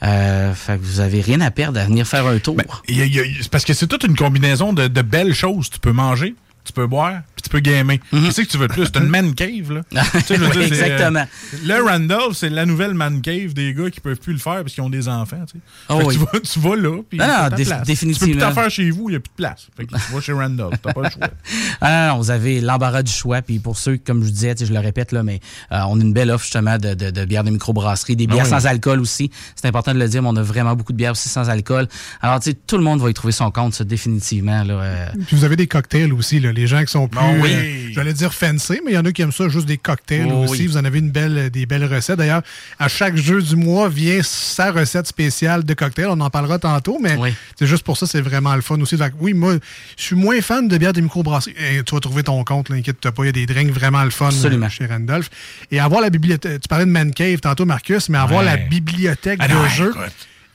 Euh, 0.02 0.52
fait 0.54 0.78
que 0.78 0.82
vous 0.84 1.00
avez 1.00 1.20
rien 1.20 1.40
à 1.40 1.50
perdre 1.50 1.80
à 1.80 1.84
venir 1.84 2.06
faire 2.06 2.26
un 2.26 2.38
tour. 2.38 2.54
Ben, 2.54 2.64
il 2.88 2.98
y 2.98 3.02
a- 3.02 3.06
il 3.06 3.14
y 3.14 3.20
a- 3.20 3.24
c'est 3.40 3.50
parce 3.50 3.64
que 3.64 3.72
c'est 3.72 3.86
toute 3.86 4.04
une 4.04 4.16
combinaison 4.16 4.72
de, 4.72 4.88
de 4.88 5.02
belles 5.02 5.34
choses. 5.34 5.70
Tu 5.70 5.78
peux 5.80 5.92
manger, 5.92 6.34
tu 6.64 6.72
peux 6.72 6.86
boire, 6.86 7.20
tu 7.46 7.50
peux 7.50 7.60
gamer. 7.60 7.98
Qu'est-ce 8.10 8.40
que 8.42 8.46
tu 8.46 8.58
veux 8.58 8.68
de 8.68 8.72
plus? 8.72 8.86
C'est 8.86 8.96
une 8.98 9.08
man 9.08 9.34
cave, 9.34 9.72
là. 9.72 9.80
Tu 9.90 10.20
sais, 10.20 10.36
je 10.36 10.40
veux. 10.40 10.46
Oui, 10.48 10.66
dire, 10.66 10.76
c'est, 10.76 10.82
euh, 10.82 10.94
exactement. 10.94 11.26
le 11.64 11.82
Randolph, 11.82 12.36
c'est 12.36 12.48
la 12.50 12.66
nouvelle 12.66 12.94
man 12.94 13.20
cave 13.20 13.52
des 13.54 13.72
gars 13.74 13.90
qui 13.90 14.00
peuvent 14.00 14.18
plus 14.18 14.32
le 14.32 14.38
faire 14.38 14.62
parce 14.62 14.72
qu'ils 14.72 14.82
ont 14.82 14.90
des 14.90 15.08
enfants, 15.08 15.44
tu 15.50 15.58
sais. 15.58 15.64
Oh 15.88 16.00
oui. 16.04 16.14
tu, 16.14 16.20
vas, 16.20 16.40
tu 16.40 16.58
vas 16.60 16.76
là, 16.76 17.02
puis 17.08 17.18
Non, 17.18 17.26
non, 17.26 17.56
déf- 17.56 17.64
place. 17.66 17.86
Tu 17.86 18.06
peux 18.06 18.26
plus 18.26 18.36
t'en 18.38 18.52
faire 18.52 18.70
chez 18.70 18.90
vous, 18.90 19.08
il 19.08 19.12
n'y 19.12 19.16
a 19.16 19.20
plus 19.20 19.30
de 19.30 19.36
place. 19.36 19.68
Fait 19.76 19.84
que 19.86 19.94
tu 19.94 20.12
vas 20.12 20.20
chez 20.20 20.32
Randolph, 20.32 20.74
t'as 20.82 20.92
pas 20.92 21.02
le 21.02 21.10
choix. 21.10 21.28
Ah 21.80 22.06
non, 22.08 22.14
non, 22.14 22.18
vous 22.22 22.30
avez 22.30 22.60
l'embarras 22.60 23.02
du 23.02 23.12
choix. 23.12 23.42
Puis 23.42 23.58
pour 23.58 23.76
ceux, 23.78 23.98
comme 23.98 24.20
je 24.20 24.26
vous 24.26 24.32
disais, 24.32 24.54
je 24.58 24.72
le 24.72 24.78
répète, 24.80 25.12
là, 25.12 25.22
mais 25.22 25.40
euh, 25.72 25.80
on 25.88 25.98
a 26.00 26.02
une 26.02 26.12
belle 26.12 26.30
offre 26.30 26.44
justement 26.44 26.78
de, 26.78 26.94
de, 26.94 27.10
de 27.10 27.24
bières 27.26 27.44
de 27.44 27.50
microbrasserie, 27.50 28.16
des 28.16 28.26
bières 28.26 28.46
Ah 28.46 28.54
oui. 28.54 28.60
sans 28.62 28.66
alcool 28.66 29.00
aussi. 29.00 29.30
C'est 29.54 29.66
important 29.66 29.92
de 29.92 29.98
le 29.98 30.08
dire, 30.08 30.22
mais 30.22 30.28
on 30.30 30.36
a 30.36 30.42
vraiment 30.42 30.74
beaucoup 30.74 30.92
de 30.92 30.96
bières 30.96 31.12
aussi 31.12 31.28
sans 31.28 31.48
alcool. 31.50 31.86
Alors, 32.22 32.40
tu 32.40 32.50
sais, 32.50 32.56
tout 32.66 32.78
le 32.78 32.82
monde 32.82 33.00
va 33.00 33.10
y 33.10 33.14
trouver 33.14 33.32
son 33.32 33.50
compte, 33.50 33.74
ça, 33.74 33.84
définitivement. 33.84 34.62
Là, 34.64 34.74
euh. 34.74 35.06
Puis 35.26 35.36
vous 35.36 35.44
avez 35.44 35.56
des 35.56 35.66
cocktails 35.66 36.12
aussi, 36.12 36.40
là. 36.40 36.52
les 36.52 36.66
gens 36.66 36.80
qui 36.80 36.90
sont 36.90 37.08
plus, 37.08 37.20
Ah 37.22 37.32
oui. 37.40 37.52
euh, 37.54 37.88
j'allais 37.92 38.12
dire 38.12 38.32
fancy, 38.34 38.80
mais 38.84 38.92
il 38.92 38.94
y 38.94 38.98
en 38.98 39.04
a 39.04 39.12
qui 39.12 39.22
aiment 39.22 39.32
ça, 39.32 39.48
juste 39.48 39.66
des 39.66 39.78
cocktails 39.78 40.28
Oh 40.30 40.44
aussi. 40.44 40.62
oui. 40.62 40.66
Vous 40.66 40.76
en 40.76 40.84
avez 40.84 40.98
une 40.98 41.10
belle, 41.10 41.50
des 41.50 41.66
belles 41.66 41.84
recettes. 41.84 42.18
D'ailleurs, 42.18 42.42
à 42.78 42.88
chaque 42.88 43.16
jeu 43.16 43.40
du 43.42 43.56
mois 43.56 43.88
vient 43.88 44.20
sa 44.22 44.70
recette 44.72 45.06
spéciale 45.06 45.64
de 45.64 45.74
cocktail. 45.74 46.06
On 46.10 46.20
en 46.20 46.30
parlera 46.30 46.58
tantôt, 46.58 46.98
mais 47.00 47.16
Oui. 47.16 47.34
c'est 47.58 47.66
juste 47.66 47.82
pour 47.84 47.96
ça, 47.96 48.06
c'est 48.06 48.20
vraiment 48.20 48.54
le 48.54 48.62
fun 48.62 48.80
aussi. 48.80 48.96
Fait 48.96 49.12
oui, 49.20 49.34
moi, 49.34 49.54
je 49.96 50.02
suis 50.02 50.16
moins 50.16 50.40
fan 50.40 50.68
de 50.68 50.78
bière 50.78 50.92
de 50.92 51.00
microbrasserie. 51.00 51.54
Eh, 51.58 51.82
tu 51.82 51.94
vas 51.94 52.00
trouver 52.00 52.22
ton 52.22 52.42
compte, 52.44 52.68
là, 52.68 52.76
inquiète-toi 52.76 53.12
pas. 53.12 53.22
Il 53.24 53.26
y 53.26 53.28
a 53.28 53.32
des 53.32 53.46
drinks 53.46 53.70
vraiment 53.72 54.04
le 54.04 54.10
fun 54.10 54.28
Absolument. 54.28 54.66
euh, 54.66 54.68
chez 54.70 54.86
Randolph. 54.86 55.30
Et 55.70 55.80
avoir 55.80 56.00
la 56.00 56.10
bibliothèque, 56.10 56.60
tu 56.62 56.68
parlais 56.68 56.84
de 56.86 56.90
Man 56.90 57.12
Cave 57.12 57.40
tantôt, 57.40 57.64
Marcus, 57.64 58.08
mais 58.08 58.18
avoir 58.18 58.40
Ouais. 58.40 58.46
la 58.46 58.56
bibliothèque 58.56 59.38
Ah 59.42 59.48
de 59.48 59.54
non, 59.54 59.68
jeux, 59.68 59.90
écoute. 59.90 60.12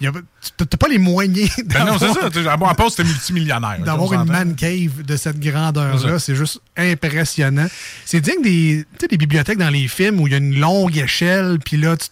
N'as 0.10 0.78
pas 0.80 0.88
les 0.88 0.98
moyens 0.98 1.50
Ben 1.66 1.86
non, 1.86 1.98
c'est 2.00 2.08
d'avoir- 2.08 2.34
ça. 2.34 2.68
À 2.68 2.70
à 2.72 2.76
part, 2.76 2.90
c'était 2.90 3.04
multimillionnaire. 3.04 3.80
d'avoir 3.86 4.14
une 4.14 4.26
man 4.32 4.56
cave 4.56 5.04
de 5.06 5.16
cette 5.18 5.40
grandeur-là, 5.40 6.20
c'est 6.20 6.36
juste 6.36 6.60
impressionnant. 6.78 7.68
C'est 8.06 8.22
digne 8.22 8.42
des, 8.42 8.86
tu 8.94 9.02
sais, 9.02 9.08
des 9.08 9.18
bibliothèques 9.18 9.58
dans 9.58 9.70
les 9.70 9.88
films 9.88 10.20
où 10.20 10.28
il 10.28 10.32
y 10.32 10.36
a 10.36 10.40
une 10.40 10.60
longue 10.60 10.98
échelle, 10.98 11.60
puis 11.64 11.78
là, 11.78 11.96
tu, 11.98 12.08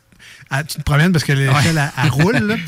ah, 0.50 0.64
tu 0.64 0.78
te 0.78 0.82
promènes 0.84 1.12
parce 1.12 1.24
que 1.24 1.34
l'échelle, 1.34 1.78
elle, 1.78 1.92
elle 2.04 2.10
roule. 2.10 2.38
là. 2.38 2.56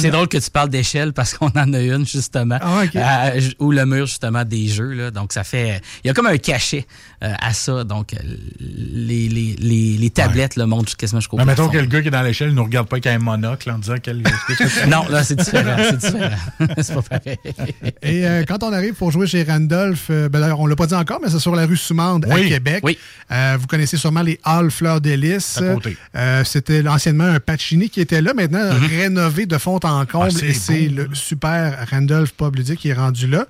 C'est 0.00 0.08
a- 0.08 0.10
drôle 0.12 0.28
que 0.28 0.38
tu 0.38 0.50
parles 0.50 0.68
d'échelle 0.70 1.12
parce 1.12 1.34
qu'on 1.34 1.48
en 1.48 1.72
a 1.72 1.80
une, 1.80 2.06
justement, 2.06 2.58
Ah, 2.60 2.82
euh, 2.94 3.40
ou 3.58 3.72
le 3.72 3.84
mur, 3.86 4.06
justement, 4.06 4.44
des 4.44 4.68
jeux. 4.68 4.92
Là. 4.92 5.10
Donc, 5.10 5.32
ça 5.32 5.44
fait. 5.44 5.80
Il 6.04 6.08
y 6.08 6.10
a 6.10 6.14
comme 6.14 6.26
un 6.26 6.36
cachet 6.38 6.86
euh, 7.22 7.32
à 7.40 7.52
ça. 7.52 7.84
Donc, 7.84 8.14
euh, 8.14 8.16
les, 8.60 9.28
les, 9.28 9.56
les, 9.58 9.96
les 9.98 10.10
tablettes 10.10 10.56
le 10.56 10.66
montrent 10.66 10.96
quasiment 10.96 11.20
jusqu'au 11.20 11.36
Mais 11.36 11.44
Ben, 11.44 11.52
mettons 11.52 11.68
que 11.68 11.78
le 11.78 11.86
gars 11.86 12.00
qui 12.02 12.08
est 12.08 12.10
dans 12.10 12.22
l'échelle 12.22 12.48
ne 12.50 12.54
nous 12.54 12.64
regarde 12.64 12.88
pas 12.88 12.96
avec 12.96 13.06
un 13.06 13.18
monocle 13.18 13.70
en 13.70 13.78
disant 13.78 13.96
quel. 14.02 14.22
Non, 14.88 15.06
là, 15.08 15.22
c'est 15.24 15.36
différent. 15.36 15.76
C'est 15.78 15.98
différent. 15.98 16.36
c'est 16.82 16.94
pas 16.94 17.02
pareil. 17.02 17.38
Et 18.02 18.26
euh, 18.26 18.44
quand 18.46 18.62
on 18.62 18.72
arrive 18.72 18.94
pour 18.94 19.10
jouer 19.10 19.26
chez 19.26 19.42
Randolph, 19.44 20.06
euh, 20.10 20.28
ben, 20.28 20.40
d'ailleurs, 20.40 20.60
on 20.60 20.66
l'a 20.66 20.76
pas 20.76 20.86
dit 20.86 20.94
encore, 20.94 21.20
mais 21.22 21.30
c'est 21.30 21.38
sur 21.38 21.54
la 21.54 21.66
rue 21.66 21.76
Soumande 21.76 22.26
à 22.30 22.34
Oui, 22.34 22.48
Québec. 22.48 22.80
oui. 22.82 22.98
Euh, 23.30 23.56
vous 23.60 23.66
connaissez 23.66 23.96
sûrement 23.96 24.22
les 24.22 24.38
Halles 24.44 24.70
Fleurs 24.70 25.00
d'Hélice. 25.00 25.58
À 25.58 25.74
côté. 25.74 25.96
Euh, 26.14 26.44
C'était 26.44 26.86
anciennement 26.86 27.24
un 27.24 27.40
Pacini 27.40 27.90
qui 27.90 28.00
était 28.00 28.22
là, 28.22 28.34
maintenant 28.34 28.70
rénové 28.88 29.46
de 29.46 29.58
fond 29.58 29.78
en 29.90 30.06
comble. 30.06 30.30
Ah, 30.40 30.44
et 30.44 30.52
c'est 30.52 30.88
le 30.88 31.08
super 31.14 31.86
Randolph 31.90 32.32
Pub 32.32 32.56
Ludique 32.56 32.80
qui 32.80 32.88
est 32.90 32.94
rendu 32.94 33.26
là. 33.26 33.46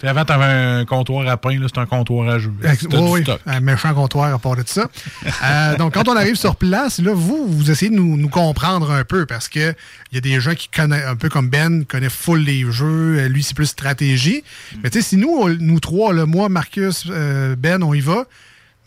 Tu 0.00 0.08
Avant, 0.08 0.24
t'avais 0.24 0.44
un 0.46 0.86
comptoir 0.86 1.28
à 1.28 1.36
pain, 1.36 1.58
c'est 1.62 1.78
un 1.78 1.84
comptoir 1.84 2.26
à 2.30 2.38
jeu. 2.38 2.50
T'as 2.62 2.72
oui, 2.98 3.22
oui, 3.28 3.34
un 3.44 3.60
méchant 3.60 3.92
comptoir 3.92 4.32
à 4.32 4.38
part 4.38 4.56
de 4.56 4.62
ça. 4.64 4.88
Euh, 5.44 5.76
donc, 5.76 5.92
quand 5.92 6.08
on 6.08 6.16
arrive 6.16 6.36
sur 6.36 6.56
place, 6.56 7.00
là, 7.00 7.12
vous, 7.12 7.44
vous 7.46 7.70
essayez 7.70 7.90
de 7.90 7.96
nous, 7.96 8.16
nous 8.16 8.30
comprendre 8.30 8.90
un 8.92 9.04
peu 9.04 9.26
parce 9.26 9.46
que 9.50 9.74
il 10.10 10.14
y 10.14 10.16
a 10.16 10.22
des 10.22 10.40
gens 10.40 10.54
qui 10.54 10.68
connaissent, 10.68 11.04
un 11.06 11.16
peu 11.16 11.28
comme 11.28 11.50
Ben, 11.50 11.84
connaissent 11.84 12.14
full 12.14 12.40
les 12.40 12.64
jeux. 12.72 13.18
Euh, 13.18 13.28
Lui, 13.28 13.42
c'est 13.42 13.52
plus 13.54 13.66
stratégie. 13.66 14.42
Mais 14.82 14.88
tu 14.88 15.02
sais, 15.02 15.06
si 15.06 15.16
nous, 15.18 15.28
on- 15.38 15.50
nous 15.50 15.80
trois, 15.80 16.14
là, 16.14 16.24
moi, 16.24 16.48
Marcus, 16.48 17.04
euh, 17.10 17.54
Ben, 17.58 17.82
on 17.82 17.92
y 17.92 18.00
va. 18.00 18.24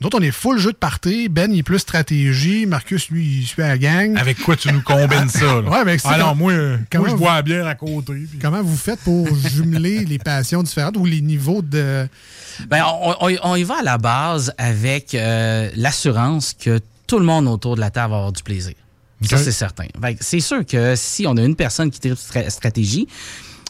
Nous 0.04 0.08
autres, 0.08 0.20
on 0.20 0.22
est 0.22 0.32
full 0.32 0.60
jeu 0.60 0.74
de 0.74 0.78
party. 0.78 1.30
Ben, 1.30 1.50
il 1.54 1.60
est 1.60 1.64
plus 1.64 1.80
stratégie. 1.80 2.66
Marcus, 2.66 3.08
lui, 3.10 3.24
il 3.40 3.46
suit 3.48 3.62
à 3.62 3.70
la 3.70 3.78
gang. 3.78 4.18
Avec 4.18 4.38
quoi 4.42 4.58
tu 4.58 4.70
nous 4.74 4.82
combines 4.82 5.30
ça? 5.30 5.62
Là? 5.62 5.62
Ouais, 5.70 5.86
mais 5.86 5.98
c'est 5.98 6.10
ah 6.10 6.18
non, 6.18 6.36
moi, 6.36 6.52
euh, 6.52 6.78
moi 6.96 7.06
je 7.08 7.12
vous- 7.14 7.18
bois 7.20 7.36
la 7.36 7.42
bière 7.42 7.66
à 7.68 7.76
côté. 7.76 8.12
puis- 8.30 8.38
Comment 8.42 8.62
vous 8.62 8.76
faites 8.76 9.00
pour 9.00 9.26
jumeler 9.34 10.04
les 10.04 10.18
passions 10.20 10.62
différentes 10.62 10.98
ou 10.98 11.06
les 11.06 11.22
niveaux 11.22 11.62
de. 11.62 12.06
Ben, 12.68 12.84
on, 13.02 13.16
on- 13.22 13.38
on 13.44 13.56
y 13.56 13.64
va 13.64 13.80
à 13.80 13.82
la 13.82 13.98
base 13.98 14.54
avec 14.58 15.16
euh, 15.16 15.70
l'assurance 15.78 16.54
que 16.54 16.82
tout 17.08 17.18
le 17.18 17.26
monde 17.26 17.48
autour 17.48 17.76
de 17.76 17.80
la 17.80 17.90
table 17.90 18.12
va 18.12 18.18
avoir 18.18 18.34
du 18.34 18.44
plaisir. 18.44 18.74
Ça, 19.24 19.38
c'est 19.38 19.54
certain. 19.54 19.86
C'est 20.20 20.42
sûr 20.42 20.66
que 20.66 20.96
si 20.98 21.26
on 21.28 21.38
a 21.38 21.42
une 21.44 21.56
personne 21.56 21.90
qui 21.90 22.02
tripe 22.02 22.16
stra- 22.16 22.50
stratégie, 22.50 23.08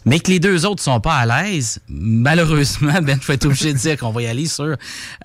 mais 0.05 0.19
que 0.19 0.31
les 0.31 0.39
deux 0.39 0.65
autres 0.65 0.81
sont 0.81 0.99
pas 0.99 1.15
à 1.15 1.25
l'aise, 1.25 1.79
malheureusement, 1.87 3.01
Ben, 3.01 3.17
je 3.21 3.27
vais 3.27 3.33
être 3.35 3.45
obligé 3.45 3.73
de 3.73 3.77
dire 3.77 3.97
qu'on 3.97 4.11
va 4.11 4.21
y 4.21 4.27
aller 4.27 4.45
sur 4.45 4.75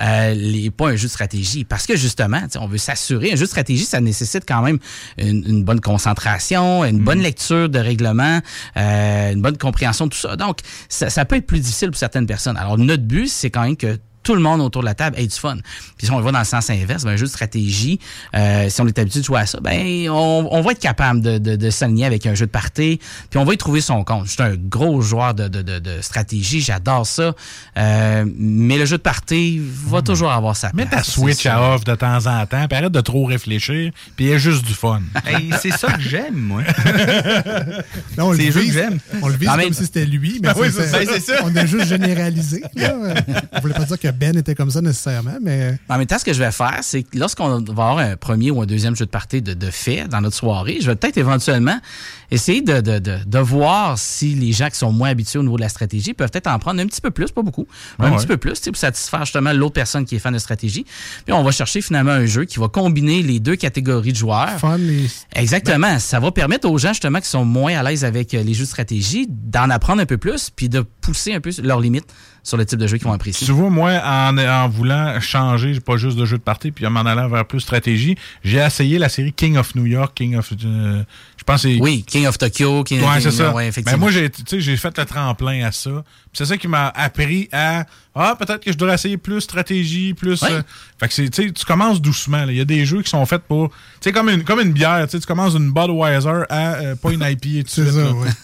euh, 0.01 0.35
les, 0.35 0.71
pas 0.71 0.89
un 0.89 0.97
jeu 0.97 1.07
de 1.07 1.13
stratégie. 1.13 1.65
Parce 1.65 1.87
que 1.87 1.97
justement, 1.97 2.41
on 2.59 2.67
veut 2.67 2.79
s'assurer, 2.79 3.33
un 3.33 3.37
jeu 3.37 3.45
de 3.45 3.51
stratégie, 3.51 3.85
ça 3.85 4.01
nécessite 4.01 4.45
quand 4.47 4.63
même 4.63 4.79
une, 5.19 5.65
bonne 5.65 5.81
concentration, 5.81 6.85
une 6.85 6.99
bonne 6.99 7.19
mm. 7.19 7.23
lecture 7.23 7.69
de 7.69 7.79
règlement, 7.79 8.41
euh, 8.77 9.33
une 9.33 9.43
bonne 9.43 9.57
compréhension 9.57 10.07
de 10.07 10.11
tout 10.11 10.19
ça. 10.19 10.37
Donc, 10.37 10.61
ça, 10.89 11.11
ça 11.11 11.25
peut 11.25 11.37
être 11.37 11.47
plus 11.47 11.61
difficile 11.61 11.91
pour 11.91 11.99
certaines 11.99 12.27
personnes. 12.27 12.57
Alors, 12.57 12.79
notre 12.79 13.05
but, 13.05 13.29
c'est 13.29 13.51
quand 13.51 13.63
même 13.63 13.77
que 13.77 13.99
tout 14.29 14.35
le 14.35 14.43
monde 14.43 14.61
autour 14.61 14.83
de 14.83 14.87
la 14.87 14.95
table 14.95 15.19
ait 15.19 15.27
du 15.27 15.35
fun. 15.35 15.57
Puis 15.97 16.07
si 16.07 16.13
on 16.13 16.19
le 16.19 16.23
voit 16.23 16.33
dans 16.33 16.39
le 16.39 16.45
sens 16.45 16.69
inverse, 16.69 17.05
ben, 17.05 17.13
un 17.13 17.17
jeu 17.17 17.25
de 17.25 17.31
stratégie, 17.31 17.99
euh, 18.37 18.69
si 18.69 18.79
on 18.83 18.87
est 18.87 18.99
habitué 18.99 19.21
de 19.21 19.25
jouer 19.25 19.41
à 19.41 19.47
ça, 19.47 19.59
ben 19.59 20.11
on, 20.11 20.61
va 20.61 20.73
être 20.73 20.81
capable 20.81 21.23
de, 21.23 21.39
de, 21.39 21.71
s'aligner 21.71 22.05
avec 22.05 22.27
un 22.27 22.35
jeu 22.35 22.45
de 22.45 22.51
party, 22.51 23.01
puis 23.31 23.39
on 23.39 23.45
va 23.47 23.55
y 23.55 23.57
trouver 23.57 23.81
son 23.81 24.05
compte. 24.05 24.27
Je 24.27 24.33
suis 24.33 24.43
un 24.43 24.55
gros 24.55 25.01
joueur 25.01 25.33
de, 25.33 25.49
de 25.49 26.03
stratégie, 26.03 26.61
j'adore 26.61 27.07
ça, 27.07 27.35
euh, 27.79 28.27
mais 28.37 28.77
le 28.77 28.85
jeu 28.85 28.99
de 28.99 29.03
party 29.03 29.63
va 29.63 30.01
hmm. 30.01 30.05
toujours 30.05 30.31
avoir 30.31 30.55
sa 30.57 30.73
place. 30.73 30.85
Mets 30.85 30.95
ta 30.95 31.03
Switch 31.03 31.47
à 31.47 31.73
off 31.73 31.85
de 31.85 31.95
temps 31.95 32.27
en 32.27 32.45
temps, 32.45 32.69
puis 32.69 32.77
arrête 32.77 32.93
de 32.93 33.01
trop 33.01 33.25
réfléchir, 33.25 33.93
puis 34.15 34.27
il 34.27 34.29
y 34.29 34.35
a 34.35 34.39
juste 34.39 34.67
du 34.67 34.75
fun. 34.75 35.01
c'est 35.63 35.73
ça 35.73 35.91
que 35.93 36.03
j'aime, 36.03 36.37
moi. 36.37 36.65
non, 38.19 38.27
on 38.27 38.33
le 38.33 38.37
vise, 38.37 38.75
j'aime. 38.75 38.99
On 39.23 39.29
le 39.29 39.37
vise 39.39 39.49
comme 39.49 39.73
si 39.73 39.87
c'était 39.87 40.05
lui, 40.05 40.39
mais 40.43 40.53
ben 40.53 40.71
c'est 40.71 41.21
ça. 41.21 41.37
On 41.45 41.57
a 41.57 41.65
juste 41.65 41.87
généralisé. 41.87 42.63
On 42.77 43.61
voulait 43.61 43.73
pas 43.73 43.85
dire 43.85 43.99
que 43.99 44.18
ben 44.19 44.37
était 44.37 44.55
comme 44.55 44.71
ça 44.71 44.81
nécessairement, 44.81 45.39
mais. 45.41 45.79
En 45.89 45.99
même 45.99 46.07
temps, 46.07 46.19
ce 46.19 46.25
que 46.25 46.33
je 46.33 46.39
vais 46.43 46.53
faire, 46.53 46.79
c'est 46.83 47.03
que 47.03 47.19
lorsqu'on 47.19 47.61
va 47.61 47.71
avoir 47.71 47.99
un 47.99 48.17
premier 48.17 48.51
ou 48.51 48.61
un 48.61 48.67
deuxième 48.67 48.97
jeu 48.97 49.07
de 49.07 49.11
partie 49.11 49.43
de, 49.43 49.55
de 49.55 49.71
fait 49.71 50.09
dans 50.09 50.21
notre 50.21 50.37
soirée, 50.37 50.79
je 50.81 50.87
vais 50.87 50.97
peut-être 50.97 51.17
éventuellement 51.17 51.79
essayer 52.31 52.61
de, 52.61 52.81
de, 52.81 52.99
de, 52.99 53.39
voir 53.39 53.99
si 53.99 54.35
les 54.35 54.53
gens 54.53 54.69
qui 54.69 54.77
sont 54.77 54.93
moins 54.93 55.09
habitués 55.11 55.39
au 55.39 55.43
niveau 55.43 55.57
de 55.57 55.63
la 55.63 55.69
stratégie 55.69 56.13
peuvent 56.13 56.31
peut-être 56.31 56.49
en 56.49 56.59
prendre 56.59 56.81
un 56.81 56.87
petit 56.87 57.01
peu 57.01 57.11
plus, 57.11 57.31
pas 57.31 57.43
beaucoup, 57.43 57.67
un 57.99 58.17
petit 58.17 58.27
peu 58.27 58.37
plus, 58.37 58.61
pour 58.61 58.77
satisfaire 58.77 59.25
justement 59.25 59.53
l'autre 59.53 59.73
personne 59.75 60.05
qui 60.05 60.17
est 60.17 60.19
fan 60.19 60.35
de 60.35 60.39
stratégie. 60.39 60.85
Puis 61.25 61.33
on 61.33 61.43
va 61.43 61.51
chercher 61.51 61.81
finalement 61.81 62.13
un 62.13 62.27
jeu 62.27 62.45
qui 62.45 62.59
va 62.59 62.69
combiner 62.69 63.23
les 63.23 63.41
deux 63.41 63.57
catégories 63.57 64.13
de 64.13 64.19
joueurs. 64.19 64.59
Fun 64.59 64.79
Exactement. 65.35 65.99
Ça 65.99 66.21
va 66.21 66.31
permettre 66.33 66.69
aux 66.69 66.79
gens 66.79 66.91
justement 66.93 67.21
qui 67.21 67.29
sont 67.29 67.45
moins 67.45 67.77
à 67.79 67.83
l'aise 67.83 68.05
avec 68.05 68.35
euh, 68.35 68.43
les 68.43 68.55
jeux 68.55 68.65
de 68.65 68.69
stratégie 68.69 69.27
d'en 69.29 69.71
apprendre 69.71 70.03
un 70.03 70.07
peu 70.07 70.19
plus, 70.19 70.51
puis 70.51 70.69
de 70.69 70.81
pousser 70.81 71.33
un 71.33 71.41
peu 71.41 71.51
leurs 71.63 71.81
limites 71.81 72.13
sur 72.49 72.57
le 72.57 72.65
type 72.65 72.79
de 72.79 72.87
jeu 72.87 72.97
qu'ils 72.97 73.07
vont 73.07 73.13
apprécier. 73.13 73.47
Tu 73.47 73.53
vois, 73.53 73.69
moi, 73.69 74.01
en, 74.03 74.39
en 74.39 74.69
voulant 74.69 75.21
changer, 75.21 75.79
pas 75.81 75.99
juste 75.99 76.17
de 76.17 76.25
jeu 76.25 76.39
de 76.39 76.43
partie, 76.43 76.71
puis 76.71 76.87
en 76.87 76.91
m'en 76.91 77.01
allant 77.01 77.29
vers 77.29 77.45
plus 77.45 77.61
stratégie, 77.61 78.17
j'ai 78.43 78.57
essayé 78.59 78.99
la 78.99 79.11
série 79.11 79.35
King 79.35 79.59
of 79.59 79.75
New 79.75 79.85
York, 79.85 80.13
King 80.15 80.37
of... 80.37 80.51
Euh, 80.65 81.03
je 81.37 81.45
pense 81.45 81.65
Oui, 81.65 82.05
King 82.07 82.27
of 82.27 82.39
Tokyo. 82.39 82.85
King, 82.85 83.03
ouais, 83.03 83.21
c'est 83.21 83.33
ça. 83.33 83.55
Ouais, 83.55 83.71
ben 83.85 83.97
moi, 83.99 84.11
j'ai, 84.11 84.31
j'ai 84.51 84.77
fait 84.79 84.97
le 84.97 85.05
tremplin 85.05 85.63
à 85.67 85.73
ça. 85.73 86.03
C'est 86.33 86.47
ça 86.47 86.57
qui 86.57 86.69
m'a 86.69 86.89
appris 86.89 87.51
à... 87.53 87.85
Ah, 88.15 88.35
peut-être 88.39 88.65
que 88.65 88.73
je 88.73 88.79
dois 88.79 88.95
essayer 88.95 89.19
plus 89.19 89.43
stratégie, 89.43 90.15
plus... 90.15 90.43
Euh, 90.43 90.63
fait 90.99 91.09
que 91.09 91.15
c'est, 91.15 91.29
tu 91.31 91.65
commences 91.67 92.01
doucement. 92.01 92.47
Il 92.49 92.57
y 92.57 92.61
a 92.61 92.65
des 92.65 92.87
jeux 92.87 93.03
qui 93.03 93.11
sont 93.11 93.27
faits 93.27 93.43
pour... 93.43 93.69
Tu 93.69 93.75
sais, 94.05 94.13
comme 94.13 94.31
une, 94.31 94.43
comme 94.43 94.61
une 94.61 94.73
bière. 94.73 95.07
Tu 95.07 95.21
commences 95.21 95.55
une 95.55 95.71
Budweiser 95.71 96.45
à 96.49 96.75
euh, 96.77 96.97
pas 96.97 97.13
une 97.13 97.23
IP 97.23 97.59
et 97.59 97.65
tout 97.65 97.71
ça, 97.71 97.83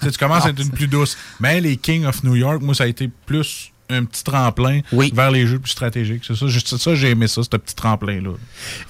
Tu 0.03 0.19
commences 0.19 0.45
à 0.45 0.51
être 0.51 0.61
une 0.61 0.71
plus 0.71 0.89
douce. 0.89 1.17
Mais 1.41 1.61
les 1.61 1.79
King 1.79 2.05
of 2.05 2.23
New 2.23 2.37
York, 2.37 2.61
moi, 2.61 2.75
ça 2.75 2.85
a 2.85 2.87
été 2.87 3.11
plus 3.27 3.73
un 3.91 4.05
petit 4.05 4.25
tremplin 4.25 4.81
vers 4.93 5.31
les 5.31 5.47
jeux 5.47 5.59
plus 5.59 5.71
stratégiques. 5.71 6.23
C'est 6.27 6.37
ça, 6.37 6.47
juste 6.47 6.77
ça, 6.77 6.95
j'ai 6.95 7.11
aimé 7.11 7.27
ça, 7.27 7.43
ce 7.43 7.49
petit 7.49 7.75
tremplin-là. 7.75 8.31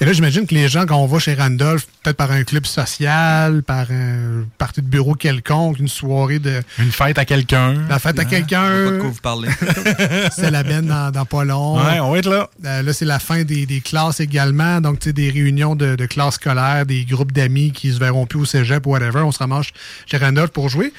Et 0.00 0.04
là, 0.04 0.12
j'imagine 0.12 0.46
que 0.46 0.54
les 0.54 0.68
gens, 0.68 0.86
quand 0.86 0.96
on 0.96 1.06
va 1.06 1.18
chez 1.18 1.34
Randolph, 1.34 1.86
peut-être 2.02 2.16
par 2.16 2.30
un 2.30 2.44
club 2.44 2.66
social, 2.66 3.62
par 3.62 3.90
un 3.90 4.44
parti 4.58 4.82
de 4.82 4.86
bureau 4.86 5.14
quelconque, 5.14 5.78
une 5.78 5.88
soirée 5.88 6.38
de. 6.38 6.62
Une 6.78 6.92
fête 6.92 7.18
à 7.18 7.24
quelqu'un. 7.24 7.74
La 7.88 7.98
fête 7.98 8.18
à 8.18 8.22
hein? 8.22 8.24
quelqu'un. 8.24 8.62
Pas 8.62 8.90
de 8.90 8.98
quoi 9.00 9.10
vous 9.10 9.20
parlez. 9.20 9.48
c'est 10.32 10.50
la 10.50 10.62
benne 10.62 10.86
dans, 10.86 11.10
dans, 11.10 11.24
pas 11.24 11.44
long. 11.44 11.76
Ouais, 11.76 12.00
on 12.00 12.12
va 12.12 12.18
être 12.18 12.30
là. 12.30 12.50
Euh, 12.64 12.82
là, 12.82 12.92
c'est 12.92 13.04
la 13.04 13.18
fin 13.18 13.42
des, 13.42 13.66
des, 13.66 13.80
classes 13.80 14.20
également. 14.20 14.80
Donc, 14.80 15.00
tu 15.00 15.08
sais, 15.08 15.12
des 15.12 15.30
réunions 15.30 15.74
de, 15.74 15.96
de 15.96 16.06
classes 16.06 16.34
scolaires, 16.34 16.86
des 16.86 17.04
groupes 17.04 17.32
d'amis 17.32 17.72
qui 17.72 17.92
se 17.92 17.98
verront 17.98 18.26
plus 18.26 18.40
au 18.40 18.44
cégep 18.44 18.86
ou 18.86 18.90
whatever. 18.90 19.20
On 19.20 19.32
se 19.32 19.38
ramasse 19.38 19.66
chez 20.06 20.16
Randolph 20.16 20.50
pour 20.50 20.68
jouer 20.68 20.92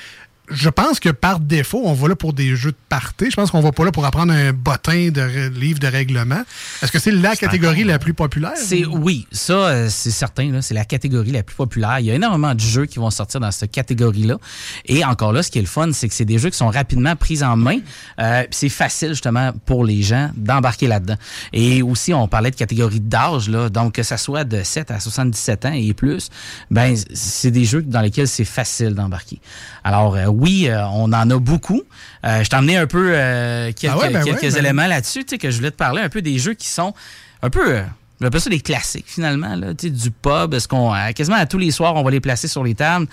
je 0.50 0.70
pense 0.70 1.00
que 1.00 1.10
par 1.10 1.40
défaut, 1.40 1.82
on 1.86 1.94
va 1.94 2.10
là 2.10 2.16
pour 2.16 2.34
des 2.34 2.56
jeux 2.56 2.72
de 2.72 2.78
party. 2.90 3.32
Je 3.32 3.36
pense 3.36 3.52
qu'on 3.52 3.62
va 3.62 3.72
pas 3.72 3.86
là 3.86 3.92
pour 3.92 4.06
apprendre 4.06 4.34
un 4.34 4.54
bottin 4.54 5.10
de 5.10 5.50
livre 5.50 5.80
de 5.80 5.88
règlement. 5.88 6.42
Est-ce 6.82 6.92
que 6.92 7.00
c'est 7.00 7.12
la 7.12 7.36
catégorie 7.36 7.84
la 7.84 8.00
plus 8.00 8.14
populaire? 8.14 8.54
C'est 8.56 8.86
oui, 8.86 9.28
ça 9.32 9.54
euh, 9.54 9.88
c'est 9.90 10.12
certain. 10.12 10.62
C'est 10.62 10.74
la 10.74 10.86
catégorie 10.86 11.32
la 11.32 11.44
plus 11.44 11.56
populaire. 11.56 12.00
Il 12.00 12.06
y 12.06 12.12
a 12.12 12.16
énormément 12.16 12.54
de 12.54 12.60
jeux 12.60 12.86
qui 12.86 13.00
vont 13.00 13.10
sortir 13.10 13.40
dans 13.40 13.52
cette 13.52 13.72
catégorie-là. 13.72 14.38
Et 14.86 15.04
encore 15.04 15.34
là, 15.34 15.44
ce 15.44 15.52
qui 15.52 15.58
est 15.58 15.64
le 15.64 15.68
fun, 15.68 15.92
c'est 15.94 16.08
que 16.08 16.14
c'est 16.14 16.26
des 16.26 16.38
jeux 16.38 16.50
qui 16.50 16.58
sont 16.58 16.70
rapidement 16.70 17.16
pris 17.16 17.44
en 17.44 17.56
main. 17.56 17.80
Euh, 18.20 18.44
c'est 18.52 18.70
facile 18.70 19.10
justement 19.10 19.52
pour 19.66 19.84
les 19.84 20.02
gens 20.02 20.32
d'embarquer 20.36 20.88
là-dedans. 20.88 21.18
Et 21.54 21.82
aussi, 21.82 22.14
on 22.14 22.28
parlait 22.28 22.52
de 22.52 22.56
catégorie 22.56 23.00
d'âge 23.00 23.50
là, 23.50 23.70
donc 23.70 23.94
que 23.94 24.04
ça 24.04 24.18
soit 24.18 24.44
de 24.44 24.64
7 24.64 24.92
à 24.92 25.00
77 25.00 25.66
ans 25.66 25.74
et 25.74 25.94
plus, 25.94 26.30
ben 26.70 26.96
c'est 27.14 27.52
des 27.52 27.66
jeux 27.66 27.82
dans 27.82 28.02
lesquels 28.02 28.28
c'est 28.28 28.46
facile 28.46 28.94
d'embarquer. 28.94 29.40
Alors 29.84 30.16
euh, 30.16 30.26
oui, 30.40 30.68
euh, 30.68 30.86
on 30.88 31.14
en 31.14 31.30
a 31.30 31.40
beaucoup. 31.40 31.82
Euh, 32.26 32.44
je 32.44 32.50
t'ai 32.50 32.56
emmené 32.56 32.78
un 32.78 32.88
peu 32.88 33.12
euh, 33.14 33.72
quelques, 33.74 33.96
ah 34.02 34.10
ben 34.10 34.24
ben 34.24 34.58
éléments 34.58 34.88
là-dessus, 34.88 35.24
tu 35.24 35.32
sais, 35.32 35.38
que 35.38 35.50
je 35.50 35.58
voulais 35.58 35.72
te 35.72 35.78
parler 35.78 36.02
un 36.02 36.10
peu 36.10 36.22
des 36.22 36.38
jeux 36.38 36.54
qui 36.54 36.68
sont 36.68 36.94
un 37.42 37.50
peu 37.50 37.82
J'appelle 38.22 38.42
ça 38.42 38.50
des 38.50 38.60
classiques 38.60 39.06
finalement, 39.08 39.56
là, 39.56 39.74
du 39.74 40.12
pub. 40.12 40.54
Est-ce 40.54 40.68
qu'on 40.68 40.94
quasiment 41.14 41.38
à 41.38 41.46
tous 41.46 41.58
les 41.58 41.72
soirs 41.72 41.96
on 41.96 42.04
va 42.04 42.12
les 42.12 42.20
placer 42.20 42.48
sur 42.48 42.64
les 42.64 42.76
tables. 42.76 43.08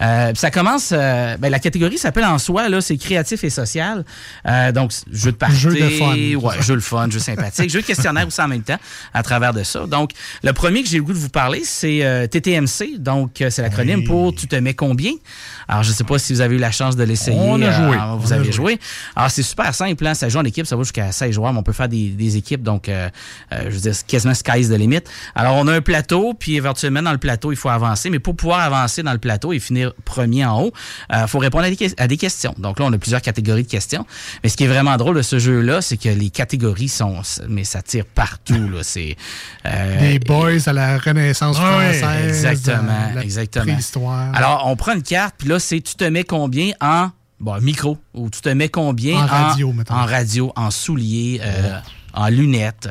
Euh, 0.00 0.32
ça 0.34 0.50
commence. 0.50 0.90
Euh, 0.92 1.36
ben, 1.38 1.50
la 1.50 1.58
catégorie 1.58 1.98
s'appelle 1.98 2.24
en 2.24 2.38
soi 2.38 2.68
là, 2.68 2.80
c'est 2.80 2.96
créatif 2.96 3.44
et 3.44 3.50
social. 3.50 4.04
Euh, 4.46 4.72
donc 4.72 4.92
jeu 5.10 5.32
de 5.32 5.36
partie, 5.36 5.56
jeu 5.56 5.74
de 5.74 5.88
fun, 5.88 6.14
ouais, 6.14 6.62
jeu 6.62 6.74
le 6.74 6.80
fun, 6.80 7.08
jeu 7.10 7.18
sympathique, 7.18 7.70
jeu 7.70 7.80
de 7.80 7.86
questionnaire 7.86 8.26
aussi 8.26 8.40
en 8.40 8.48
même 8.48 8.62
temps 8.62 8.78
à 9.12 9.22
travers 9.22 9.52
de 9.52 9.62
ça. 9.62 9.86
Donc 9.86 10.12
le 10.42 10.52
premier 10.52 10.82
que 10.82 10.88
j'ai 10.88 10.98
le 10.98 11.04
goût 11.04 11.12
de 11.12 11.18
vous 11.18 11.28
parler, 11.28 11.62
c'est 11.64 12.28
TTMC. 12.30 12.98
Donc 12.98 13.42
c'est 13.50 13.62
l'acronyme 13.62 14.04
pour 14.04 14.34
tu 14.34 14.46
te 14.46 14.56
mets 14.56 14.74
combien? 14.74 15.12
Alors 15.68 15.82
je 15.82 15.92
sais 15.92 16.04
pas 16.04 16.18
si 16.18 16.32
vous 16.32 16.40
avez 16.40 16.56
eu 16.56 16.58
la 16.58 16.70
chance 16.70 16.96
de 16.96 17.04
l'essayer. 17.04 17.38
On 17.38 17.60
a 17.62 17.70
joué. 17.70 17.96
vous 18.18 18.32
avez 18.32 18.52
joué. 18.52 18.78
Alors 19.16 19.30
c'est 19.30 19.42
super 19.42 19.74
simple. 19.74 20.06
Hein, 20.06 20.14
ça 20.14 20.28
joue 20.28 20.38
en 20.38 20.44
équipe, 20.44 20.66
ça 20.66 20.76
va 20.76 20.82
jusqu'à 20.82 21.10
16 21.12 21.32
joueurs, 21.32 21.52
mais 21.52 21.58
on 21.58 21.62
peut 21.62 21.72
faire 21.72 21.88
des, 21.88 22.08
des 22.08 22.36
équipes. 22.36 22.62
Donc 22.62 22.88
je 22.88 23.68
veux 23.68 23.80
dire 23.80 23.94
quasiment 24.06 24.34
sky's 24.44 24.68
de 24.68 24.76
limite. 24.76 25.08
Alors, 25.34 25.56
on 25.56 25.66
a 25.66 25.72
un 25.72 25.80
plateau, 25.80 26.34
puis 26.34 26.56
éventuellement, 26.56 27.02
dans 27.02 27.12
le 27.12 27.18
plateau, 27.18 27.52
il 27.52 27.56
faut 27.56 27.68
avancer. 27.68 28.10
Mais 28.10 28.18
pour 28.18 28.36
pouvoir 28.36 28.60
avancer 28.60 29.02
dans 29.02 29.12
le 29.12 29.18
plateau 29.18 29.52
et 29.52 29.58
finir 29.58 29.92
premier 30.04 30.44
en 30.44 30.60
haut, 30.60 30.72
il 31.10 31.16
euh, 31.16 31.26
faut 31.26 31.38
répondre 31.38 31.64
à 31.64 32.06
des, 32.06 32.16
questions. 32.16 32.54
Donc 32.58 32.78
là, 32.78 32.86
on 32.86 32.92
a 32.92 32.98
plusieurs 32.98 33.22
catégories 33.22 33.64
de 33.64 33.70
questions. 33.70 34.06
Mais 34.42 34.48
ce 34.48 34.56
qui 34.56 34.64
est 34.64 34.68
vraiment 34.68 34.96
drôle 34.96 35.16
de 35.16 35.22
ce 35.22 35.38
jeu-là, 35.38 35.80
c'est 35.80 35.96
que 35.96 36.08
les 36.08 36.30
catégories 36.30 36.88
sont... 36.88 37.20
Mais 37.48 37.64
ça 37.64 37.82
tire 37.82 38.04
partout, 38.06 38.68
là. 38.68 38.82
C'est... 38.82 39.16
Euh, 39.66 40.00
des 40.00 40.18
boys 40.18 40.66
à 40.66 40.72
la 40.72 40.98
Renaissance 40.98 41.56
française. 41.56 42.04
exactement, 42.28 43.20
exactement. 43.20 44.32
Alors, 44.34 44.64
on 44.66 44.76
prend 44.76 44.94
une 44.94 45.02
carte, 45.02 45.34
puis 45.38 45.48
là, 45.48 45.58
c'est 45.58 45.80
tu 45.80 45.94
te 45.94 46.04
mets 46.04 46.24
combien 46.24 46.72
en... 46.80 47.10
Bon, 47.40 47.60
micro, 47.60 47.98
ou 48.14 48.30
tu 48.30 48.40
te 48.40 48.48
mets 48.48 48.68
combien 48.68 49.16
en 49.16 49.26
radio, 49.26 49.74
en 49.90 50.06
radio, 50.06 50.52
en 50.56 50.70
souliers, 50.70 51.40
euh, 51.42 51.78
en 52.14 52.28
lunettes. 52.28 52.88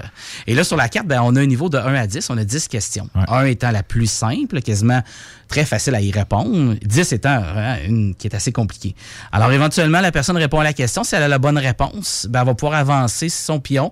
Et 0.47 0.53
là, 0.53 0.63
sur 0.63 0.77
la 0.77 0.89
carte, 0.89 1.07
ben, 1.07 1.21
on 1.23 1.35
a 1.35 1.41
un 1.41 1.45
niveau 1.45 1.69
de 1.69 1.77
1 1.77 1.93
à 1.93 2.07
10. 2.07 2.29
On 2.29 2.37
a 2.37 2.43
10 2.43 2.67
questions. 2.67 3.09
1 3.15 3.45
étant 3.45 3.71
la 3.71 3.83
plus 3.83 4.07
simple, 4.07 4.61
quasiment 4.61 5.01
très 5.47 5.65
facile 5.65 5.95
à 5.95 6.01
y 6.01 6.11
répondre. 6.11 6.75
10 6.81 7.13
étant 7.13 7.29
hein, 7.29 7.77
une 7.87 8.15
qui 8.15 8.27
est 8.27 8.35
assez 8.35 8.51
compliquée. 8.51 8.95
Alors, 9.31 9.51
éventuellement, 9.51 10.01
la 10.01 10.11
personne 10.11 10.37
répond 10.37 10.59
à 10.59 10.63
la 10.63 10.73
question. 10.73 11.03
Si 11.03 11.15
elle 11.15 11.23
a 11.23 11.27
la 11.27 11.39
bonne 11.39 11.57
réponse, 11.57 12.27
ben, 12.29 12.41
elle 12.41 12.47
va 12.47 12.53
pouvoir 12.53 12.79
avancer 12.79 13.29
son 13.29 13.59
pion. 13.59 13.91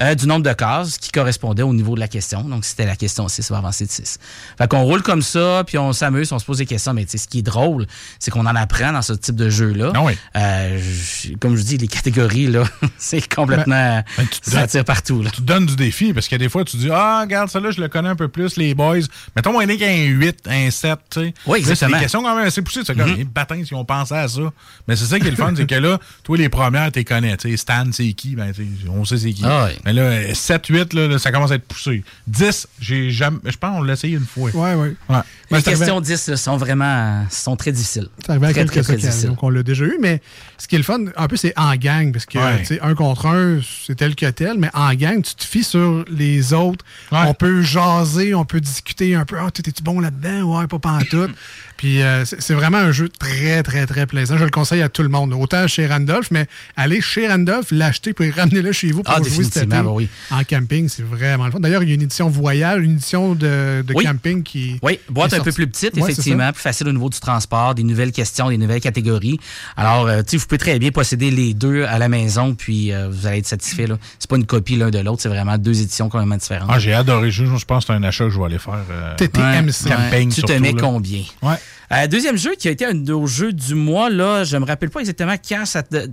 Euh, 0.00 0.14
du 0.14 0.26
nombre 0.26 0.44
de 0.44 0.52
cases 0.52 0.98
qui 0.98 1.10
correspondait 1.10 1.62
au 1.62 1.74
niveau 1.74 1.94
de 1.94 2.00
la 2.00 2.08
question. 2.08 2.42
Donc, 2.42 2.64
c'était 2.64 2.86
la 2.86 2.96
question 2.96 3.28
6, 3.28 3.50
on 3.50 3.54
va 3.54 3.58
avancer 3.58 3.86
de 3.86 3.90
6. 3.90 4.18
Fait 4.56 4.68
qu'on 4.68 4.82
roule 4.82 5.02
comme 5.02 5.22
ça, 5.22 5.64
puis 5.66 5.78
on 5.78 5.92
s'amuse, 5.92 6.32
on 6.32 6.38
se 6.38 6.44
pose 6.44 6.58
des 6.58 6.66
questions. 6.66 6.94
Mais 6.94 7.04
tu 7.04 7.12
sais, 7.12 7.18
ce 7.18 7.28
qui 7.28 7.40
est 7.40 7.42
drôle, 7.42 7.86
c'est 8.18 8.30
qu'on 8.30 8.46
en 8.46 8.56
apprend 8.56 8.92
dans 8.92 9.02
ce 9.02 9.12
type 9.12 9.36
de 9.36 9.50
jeu-là. 9.50 9.92
Ah 9.94 10.02
oui. 10.02 10.16
Euh, 10.36 10.80
comme 11.40 11.56
je 11.56 11.62
dis, 11.62 11.78
les 11.78 11.88
catégories, 11.88 12.46
là, 12.46 12.64
c'est 12.98 13.32
complètement... 13.32 14.02
Ben, 14.16 14.26
tu 14.30 14.40
te 14.40 14.50
ça 14.50 14.66
tire 14.66 14.84
partout, 14.84 15.22
là. 15.22 15.30
Tu 15.30 15.42
te 15.42 15.46
donnes 15.46 15.66
du 15.66 15.76
défi 15.76 16.12
parce 16.12 16.28
que 16.28 16.36
des 16.36 16.48
fois, 16.48 16.64
tu 16.64 16.76
dis 16.76 16.90
Ah, 16.90 17.22
regarde, 17.22 17.48
ça 17.48 17.60
là, 17.60 17.70
je 17.70 17.80
le 17.80 17.88
connais 17.88 18.08
un 18.08 18.16
peu 18.16 18.28
plus, 18.28 18.56
les 18.56 18.74
boys. 18.74 18.98
Mettons, 19.36 19.52
moi, 19.52 19.64
il 19.64 19.70
a 19.70 19.76
qu'un 19.76 20.04
8, 20.04 20.48
un 20.48 20.70
7, 20.70 20.98
tu 21.10 21.20
sais. 21.20 21.34
Oui, 21.46 21.60
Là, 21.60 21.64
C'est 21.66 21.70
exactement. 21.72 21.96
des 21.96 22.02
questions 22.02 22.22
quand 22.22 22.36
même 22.36 22.46
assez 22.46 22.62
poussées. 22.62 22.80
C'est 22.84 22.96
comme, 22.96 23.14
les 23.14 23.24
patins, 23.24 23.62
si 23.64 23.74
on 23.74 23.84
pensait 23.84 24.16
à 24.16 24.28
ça. 24.28 24.40
Mais 24.86 24.96
c'est 24.96 25.06
ça 25.06 25.18
qui 25.18 25.26
est 25.26 25.30
le 25.30 25.36
fun, 25.36 25.52
c'est 25.56 25.66
que 25.66 25.74
là, 25.74 25.98
toi, 26.22 26.36
les 26.36 26.48
premières, 26.48 26.92
tu 26.92 27.00
les 27.00 27.04
connais. 27.04 27.36
Tu 27.36 27.50
sais, 27.50 27.56
Stan, 27.56 27.84
c'est 27.92 28.12
qui? 28.12 28.36
Ben, 28.36 28.52
on 28.88 29.04
sait 29.04 29.18
c'est 29.18 29.32
qui. 29.32 29.42
Ah. 29.44 29.68
Mais 29.84 29.92
là, 29.92 30.34
7, 30.34 30.66
8, 30.66 30.92
là, 30.94 31.18
ça 31.18 31.30
commence 31.32 31.50
à 31.50 31.54
être 31.56 31.66
poussé. 31.66 32.02
10, 32.26 32.66
j'ai 32.80 33.10
jamais. 33.10 33.38
Je 33.44 33.56
pense 33.56 33.76
qu'on 33.76 33.82
l'a 33.82 33.92
essayé 33.94 34.16
une 34.16 34.26
fois. 34.26 34.50
Ouais, 34.50 34.74
ouais. 34.74 34.94
Ouais. 35.08 35.18
Ben, 35.50 35.56
Les 35.58 35.62
questions 35.62 36.00
10 36.00 36.28
là, 36.28 36.36
sont 36.36 36.56
vraiment 36.56 37.24
sont 37.30 37.56
très 37.56 37.72
difficiles. 37.72 38.08
C'est 38.20 38.30
arrivé 38.30 38.46
à 38.48 38.50
très, 38.50 38.60
quelques 38.60 38.72
très, 38.72 38.82
très 38.82 38.92
occasions 38.94 39.08
difficiles. 39.10 39.36
qu'on 39.36 39.48
l'a 39.50 39.62
déjà 39.62 39.84
eu, 39.84 39.96
mais 40.00 40.20
ce 40.58 40.68
qui 40.68 40.74
est 40.74 40.78
le 40.78 40.84
fun, 40.84 40.98
un 41.16 41.26
peu, 41.28 41.36
c'est 41.36 41.52
en 41.58 41.74
gang, 41.76 42.12
parce 42.12 42.26
que, 42.26 42.38
Ouais. 42.38 42.58
tu 42.60 42.66
sais, 42.66 42.80
un 42.82 42.94
contre 42.94 43.26
un, 43.26 43.60
c'est 43.86 43.94
tel 43.94 44.14
que 44.14 44.26
tel, 44.26 44.58
mais 44.58 44.70
en 44.74 44.92
gang, 44.94 45.22
tu 45.22 45.34
te 45.34 45.44
fies 45.44 45.64
sur 45.64 46.04
les 46.10 46.52
autres. 46.52 46.84
Ouais. 47.12 47.18
On 47.26 47.34
peut 47.34 47.62
jaser, 47.62 48.34
on 48.34 48.44
peut 48.44 48.60
discuter 48.60 49.14
un 49.14 49.24
peu. 49.24 49.36
Ah, 49.38 49.50
tu 49.50 49.62
tu 49.62 49.82
bon 49.82 50.00
là-dedans? 50.00 50.58
Ouais, 50.58 50.66
pas 50.66 50.78
pantoute. 50.78 51.30
Puis 51.78 52.02
euh, 52.02 52.24
c'est 52.24 52.54
vraiment 52.54 52.78
un 52.78 52.90
jeu 52.90 53.08
très, 53.08 53.62
très, 53.62 53.86
très 53.86 54.04
plaisant. 54.06 54.36
Je 54.36 54.42
le 54.44 54.50
conseille 54.50 54.82
à 54.82 54.88
tout 54.88 55.04
le 55.04 55.08
monde. 55.08 55.32
Autant 55.32 55.68
chez 55.68 55.86
Randolph, 55.86 56.32
mais 56.32 56.48
allez 56.76 57.00
chez 57.00 57.28
Randolph, 57.28 57.68
l'acheter, 57.70 58.12
puis 58.14 58.32
ramener-le 58.32 58.72
chez 58.72 58.90
vous 58.90 59.04
pour 59.04 59.14
Ah, 59.16 59.22
jouer 59.22 59.44
cet 59.44 59.67
été. 59.76 59.82
ben 59.82 59.90
oui. 59.90 60.08
En 60.30 60.42
camping, 60.44 60.88
c'est 60.88 61.02
vraiment 61.04 61.46
le 61.46 61.52
fun. 61.52 61.60
D'ailleurs, 61.60 61.82
il 61.82 61.88
y 61.88 61.92
a 61.92 61.94
une 61.94 62.02
édition 62.02 62.28
voyage, 62.28 62.82
une 62.82 62.92
édition 62.92 63.34
de, 63.34 63.82
de 63.86 63.94
Oui. 63.94 64.04
camping 64.04 64.42
qui. 64.42 64.78
Oui, 64.82 64.98
boîte 65.08 65.30
qui 65.30 65.36
un 65.36 65.42
peu 65.42 65.52
plus 65.52 65.66
petite, 65.66 65.94
Ouais, 65.96 66.02
effectivement, 66.10 66.52
plus 66.52 66.62
facile 66.62 66.88
au 66.88 66.92
niveau 66.92 67.08
du 67.08 67.20
transport, 67.20 67.74
des 67.74 67.82
nouvelles 67.84 68.12
questions, 68.12 68.48
des 68.48 68.58
nouvelles 68.58 68.80
catégories. 68.80 69.38
Alors, 69.76 70.06
euh, 70.06 70.22
tu 70.22 70.30
sais, 70.30 70.36
vous 70.38 70.46
pouvez 70.46 70.58
très 70.58 70.78
bien 70.78 70.90
posséder 70.90 71.30
les 71.30 71.54
deux 71.54 71.84
à 71.84 71.98
la 71.98 72.08
maison, 72.08 72.54
puis 72.54 72.92
euh, 72.92 73.08
vous 73.10 73.26
allez 73.26 73.38
être 73.38 73.46
satisfait. 73.46 73.86
là. 73.86 73.98
C'est 74.18 74.28
pas 74.30 74.36
une 74.36 74.46
copie 74.46 74.76
l'un 74.76 74.90
de 74.90 74.98
l'autre, 74.98 75.22
c'est 75.22 75.28
vraiment 75.28 75.58
deux 75.58 75.80
éditions 75.80 76.08
complètement 76.08 76.36
différentes. 76.36 76.68
Ah, 76.72 76.78
j'ai 76.78 76.94
adoré. 76.94 77.30
Je, 77.30 77.44
je 77.44 77.64
pense 77.64 77.84
que 77.84 77.92
c'est 77.92 77.98
un 77.98 78.02
achat 78.02 78.24
que 78.24 78.30
je 78.30 78.38
vais 78.38 78.44
aller 78.46 78.58
faire. 78.58 78.80
euh, 78.90 79.14
TTMC. 79.16 79.88
camping, 79.88 80.32
Tu 80.32 80.42
te 80.42 80.52
mets 80.52 80.72
là. 80.72 80.80
combien? 80.80 81.22
Ouais. 81.42 81.54
Euh, 81.90 82.06
deuxième 82.06 82.36
jeu 82.36 82.54
qui 82.58 82.68
a 82.68 82.70
été 82.70 82.84
un 82.84 82.92
de 82.94 83.10
nos 83.12 83.26
jeux 83.26 83.52
du 83.52 83.74
mois, 83.74 84.10
là, 84.10 84.44
je 84.44 84.56
me 84.58 84.64
rappelle 84.66 84.90
pas 84.90 85.00
exactement 85.00 85.34
quand 85.48 85.64
ça 85.64 85.82
te... 85.82 86.06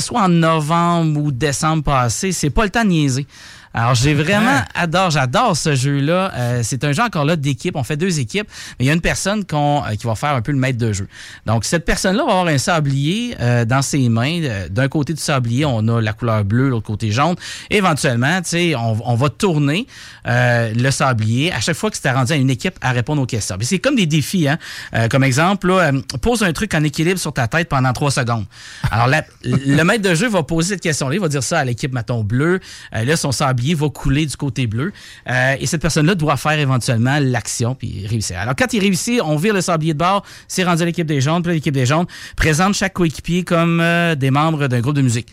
soit 0.00 0.22
en 0.22 0.28
novembre 0.28 1.20
ou 1.20 1.32
décembre 1.32 1.84
passé, 1.84 2.32
c'est 2.32 2.50
pas 2.50 2.64
le 2.64 2.70
temps 2.70 2.84
de 2.84 2.90
niaiser. 2.90 3.26
Alors, 3.74 3.94
j'ai 3.96 4.14
vraiment 4.14 4.60
adore, 4.74 5.10
j'adore 5.10 5.56
ce 5.56 5.74
jeu-là. 5.74 6.30
Euh, 6.34 6.60
c'est 6.62 6.84
un 6.84 6.92
jeu 6.92 7.02
encore 7.02 7.24
là 7.24 7.34
d'équipe. 7.34 7.74
On 7.74 7.82
fait 7.82 7.96
deux 7.96 8.20
équipes, 8.20 8.46
mais 8.78 8.84
il 8.84 8.86
y 8.86 8.90
a 8.90 8.94
une 8.94 9.00
personne 9.00 9.42
euh, 9.52 9.96
qui 9.98 10.06
va 10.06 10.14
faire 10.14 10.30
un 10.34 10.42
peu 10.42 10.52
le 10.52 10.58
maître 10.58 10.78
de 10.78 10.92
jeu. 10.92 11.08
Donc, 11.44 11.64
cette 11.64 11.84
personne-là 11.84 12.24
va 12.24 12.30
avoir 12.30 12.46
un 12.46 12.58
sablier 12.58 13.34
euh, 13.40 13.64
dans 13.64 13.82
ses 13.82 14.08
mains. 14.08 14.40
Euh, 14.44 14.68
D'un 14.68 14.86
côté 14.86 15.12
du 15.12 15.20
sablier, 15.20 15.64
on 15.64 15.88
a 15.88 16.00
la 16.00 16.12
couleur 16.12 16.44
bleue, 16.44 16.68
l'autre 16.68 16.86
côté 16.86 17.10
jaune. 17.10 17.34
Éventuellement, 17.68 18.40
tu 18.42 18.50
sais, 18.50 18.74
on, 18.76 18.96
on 19.10 19.16
va 19.16 19.28
tourner 19.28 19.88
euh, 20.28 20.72
le 20.72 20.90
sablier 20.92 21.52
à 21.52 21.58
chaque 21.60 21.76
fois 21.76 21.90
que 21.90 21.96
c'est 22.00 22.12
rendu 22.12 22.32
à 22.32 22.36
une 22.36 22.50
équipe 22.50 22.76
à 22.80 22.92
répondre 22.92 23.20
aux 23.22 23.26
questions. 23.26 23.56
Puis 23.58 23.66
c'est 23.66 23.80
comme 23.80 23.96
des 23.96 24.06
défis, 24.06 24.46
hein. 24.46 24.58
Euh, 24.94 25.08
comme 25.08 25.24
exemple, 25.24 25.66
là, 25.66 25.90
pose 26.22 26.44
un 26.44 26.52
truc 26.52 26.72
en 26.74 26.84
équilibre 26.84 27.18
sur 27.18 27.32
ta 27.32 27.48
tête 27.48 27.68
pendant 27.68 27.92
trois 27.92 28.12
secondes. 28.12 28.44
Alors, 28.92 29.08
la- 29.08 29.24
le 29.42 29.82
maître 29.82 30.08
de 30.08 30.14
jeu 30.14 30.28
va 30.28 30.44
poser 30.44 30.74
cette 30.74 30.80
question-là. 30.82 31.16
Il 31.16 31.20
va 31.20 31.28
dire 31.28 31.42
ça 31.42 31.58
à 31.58 31.64
l'équipe, 31.64 31.92
mettons, 31.92 32.22
bleue. 32.22 32.60
Euh, 32.94 33.04
là, 33.04 33.16
son 33.16 33.32
sablier 33.32 33.63
va 33.72 33.88
couler 33.88 34.26
du 34.26 34.36
côté 34.36 34.66
bleu. 34.66 34.92
Euh, 35.30 35.56
et 35.58 35.66
cette 35.66 35.80
personne-là 35.80 36.14
doit 36.14 36.36
faire 36.36 36.58
éventuellement 36.58 37.18
l'action 37.20 37.74
puis 37.74 38.06
réussir. 38.06 38.38
Alors, 38.38 38.54
quand 38.56 38.72
il 38.74 38.80
réussit, 38.80 39.22
on 39.22 39.36
vire 39.36 39.54
le 39.54 39.62
sablier 39.62 39.94
de 39.94 39.98
bord. 39.98 40.24
C'est 40.48 40.64
rendu 40.64 40.82
à 40.82 40.84
l'équipe 40.84 41.06
des 41.06 41.22
jaunes. 41.22 41.42
Puis 41.42 41.52
l'équipe 41.52 41.72
des 41.72 41.86
jaunes 41.86 42.06
présente 42.36 42.74
chaque 42.74 42.92
coéquipier 42.92 43.44
comme 43.44 43.80
euh, 43.80 44.14
des 44.14 44.30
membres 44.30 44.68
d'un 44.68 44.80
groupe 44.80 44.96
de 44.96 45.02
musique. 45.02 45.28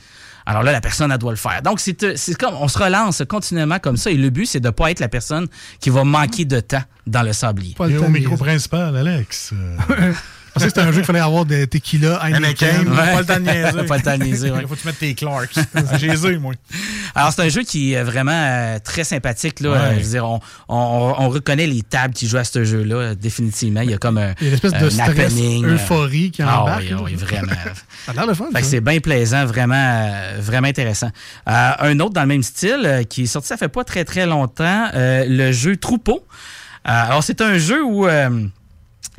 Alors 0.46 0.64
là, 0.64 0.72
la 0.72 0.82
personne, 0.82 1.12
elle 1.12 1.18
doit 1.18 1.32
le 1.32 1.38
faire. 1.38 1.62
Donc, 1.62 1.80
c'est 1.80 2.02
euh, 2.04 2.14
c'est 2.16 2.36
comme, 2.36 2.56
on 2.56 2.68
se 2.68 2.78
relance 2.78 3.22
continuellement 3.28 3.80
comme 3.80 3.98
ça. 3.98 4.12
Et 4.12 4.16
le 4.16 4.30
but, 4.30 4.46
c'est 4.46 4.60
de 4.60 4.68
ne 4.68 4.72
pas 4.72 4.92
être 4.92 5.00
la 5.00 5.10
personne 5.10 5.48
qui 5.80 5.90
va 5.90 6.04
manquer 6.04 6.46
de 6.46 6.60
temps 6.60 6.84
dans 7.08 7.24
le 7.24 7.34
sablier. 7.34 7.76
Pas 7.76 7.88
le 7.88 8.00
temps 8.00 8.06
au 8.06 8.10
micro 8.10 8.38
principal, 8.38 8.96
Alex. 8.96 9.54
euh, 10.58 10.60
Je 10.60 10.66
pensais 10.66 10.66
que 10.66 10.70
c'était 10.70 10.82
un 10.82 10.92
jeu 10.92 10.98
qu'il 10.98 11.06
fallait 11.06 11.20
avoir 11.20 11.46
des 11.46 11.68
tequila, 11.68 12.20
Heineken. 12.24 12.88
Ouais. 12.90 12.96
pas 12.96 13.20
le 13.20 13.26
temps 13.26 13.36
de 13.36 13.42
niaiser. 13.42 13.84
Pas 13.88 13.98
le 13.98 14.04
temps 14.04 14.18
de 14.18 14.24
niaiser, 14.24 14.52
ouais. 14.52 14.60
Il 14.62 14.68
faut 14.68 14.76
que 14.76 14.82
tu 14.82 14.88
mettes 14.88 15.00
tes 15.00 15.14
Clarks. 15.16 15.56
J'ai 15.98 16.38
moi. 16.38 16.54
Alors, 17.16 17.32
c'est 17.34 17.42
un 17.42 17.50
jeu 17.50 17.64
qui 17.64 17.94
est 17.94 18.04
vraiment 18.04 18.32
euh, 18.34 18.80
très 18.84 19.04
sympathique. 19.04 19.60
Là. 19.62 19.70
Ouais. 19.72 19.78
Euh, 19.78 19.94
je 20.00 20.04
veux 20.04 20.10
dire, 20.12 20.26
on, 20.26 20.40
on- 20.70 21.16
on 21.18 21.30
reconnaît 21.30 21.68
les 21.68 21.82
tables 21.82 22.14
qui 22.14 22.28
jouent 22.28 22.38
à 22.38 22.44
ce 22.44 22.64
jeu-là, 22.64 22.96
euh, 22.96 23.16
définitivement. 23.16 23.82
Il 23.82 23.92
y 23.92 23.94
a 23.94 23.98
comme 23.98 24.18
un, 24.18 24.34
Il 24.40 24.44
y 24.44 24.46
a 24.46 24.50
une 24.50 24.54
espèce 24.56 24.74
de 24.74 24.90
stress, 24.90 25.10
happening, 25.10 25.66
euh, 25.66 25.74
euphorie 25.76 26.32
qui 26.32 26.42
ah 26.42 26.62
embarque. 26.62 26.82
oui, 26.84 26.90
là. 26.90 26.98
oui, 27.04 27.16
vraiment. 27.16 27.52
Ça 28.06 28.12
a 28.12 28.14
l'air 28.16 28.26
le 28.28 28.34
fun. 28.34 28.46
Fait 28.54 28.60
que 28.60 28.64
ça. 28.66 28.72
c'est 28.72 28.82
bien 28.82 29.00
plaisant, 29.00 29.46
vraiment, 29.46 29.76
euh, 29.76 30.38
vraiment 30.42 30.68
intéressant. 30.68 31.12
Euh, 31.48 31.72
un 31.80 32.00
autre 32.00 32.14
dans 32.14 32.22
le 32.22 32.28
même 32.28 32.44
style 32.44 32.82
euh, 32.86 33.04
qui 33.04 33.24
est 33.24 33.26
sorti 33.28 33.48
ça 33.48 33.58
fait 33.58 33.68
pas 33.70 33.84
très 33.84 34.06
très 34.06 34.26
longtemps, 34.26 34.88
euh, 34.96 35.26
le 35.28 35.52
jeu 35.52 35.78
Troupeau. 35.78 36.26
Euh, 36.88 36.90
alors 36.90 37.24
c'est 37.24 37.42
un 37.42 37.58
jeu 37.60 37.84
où 37.84 38.08
euh, 38.08 38.30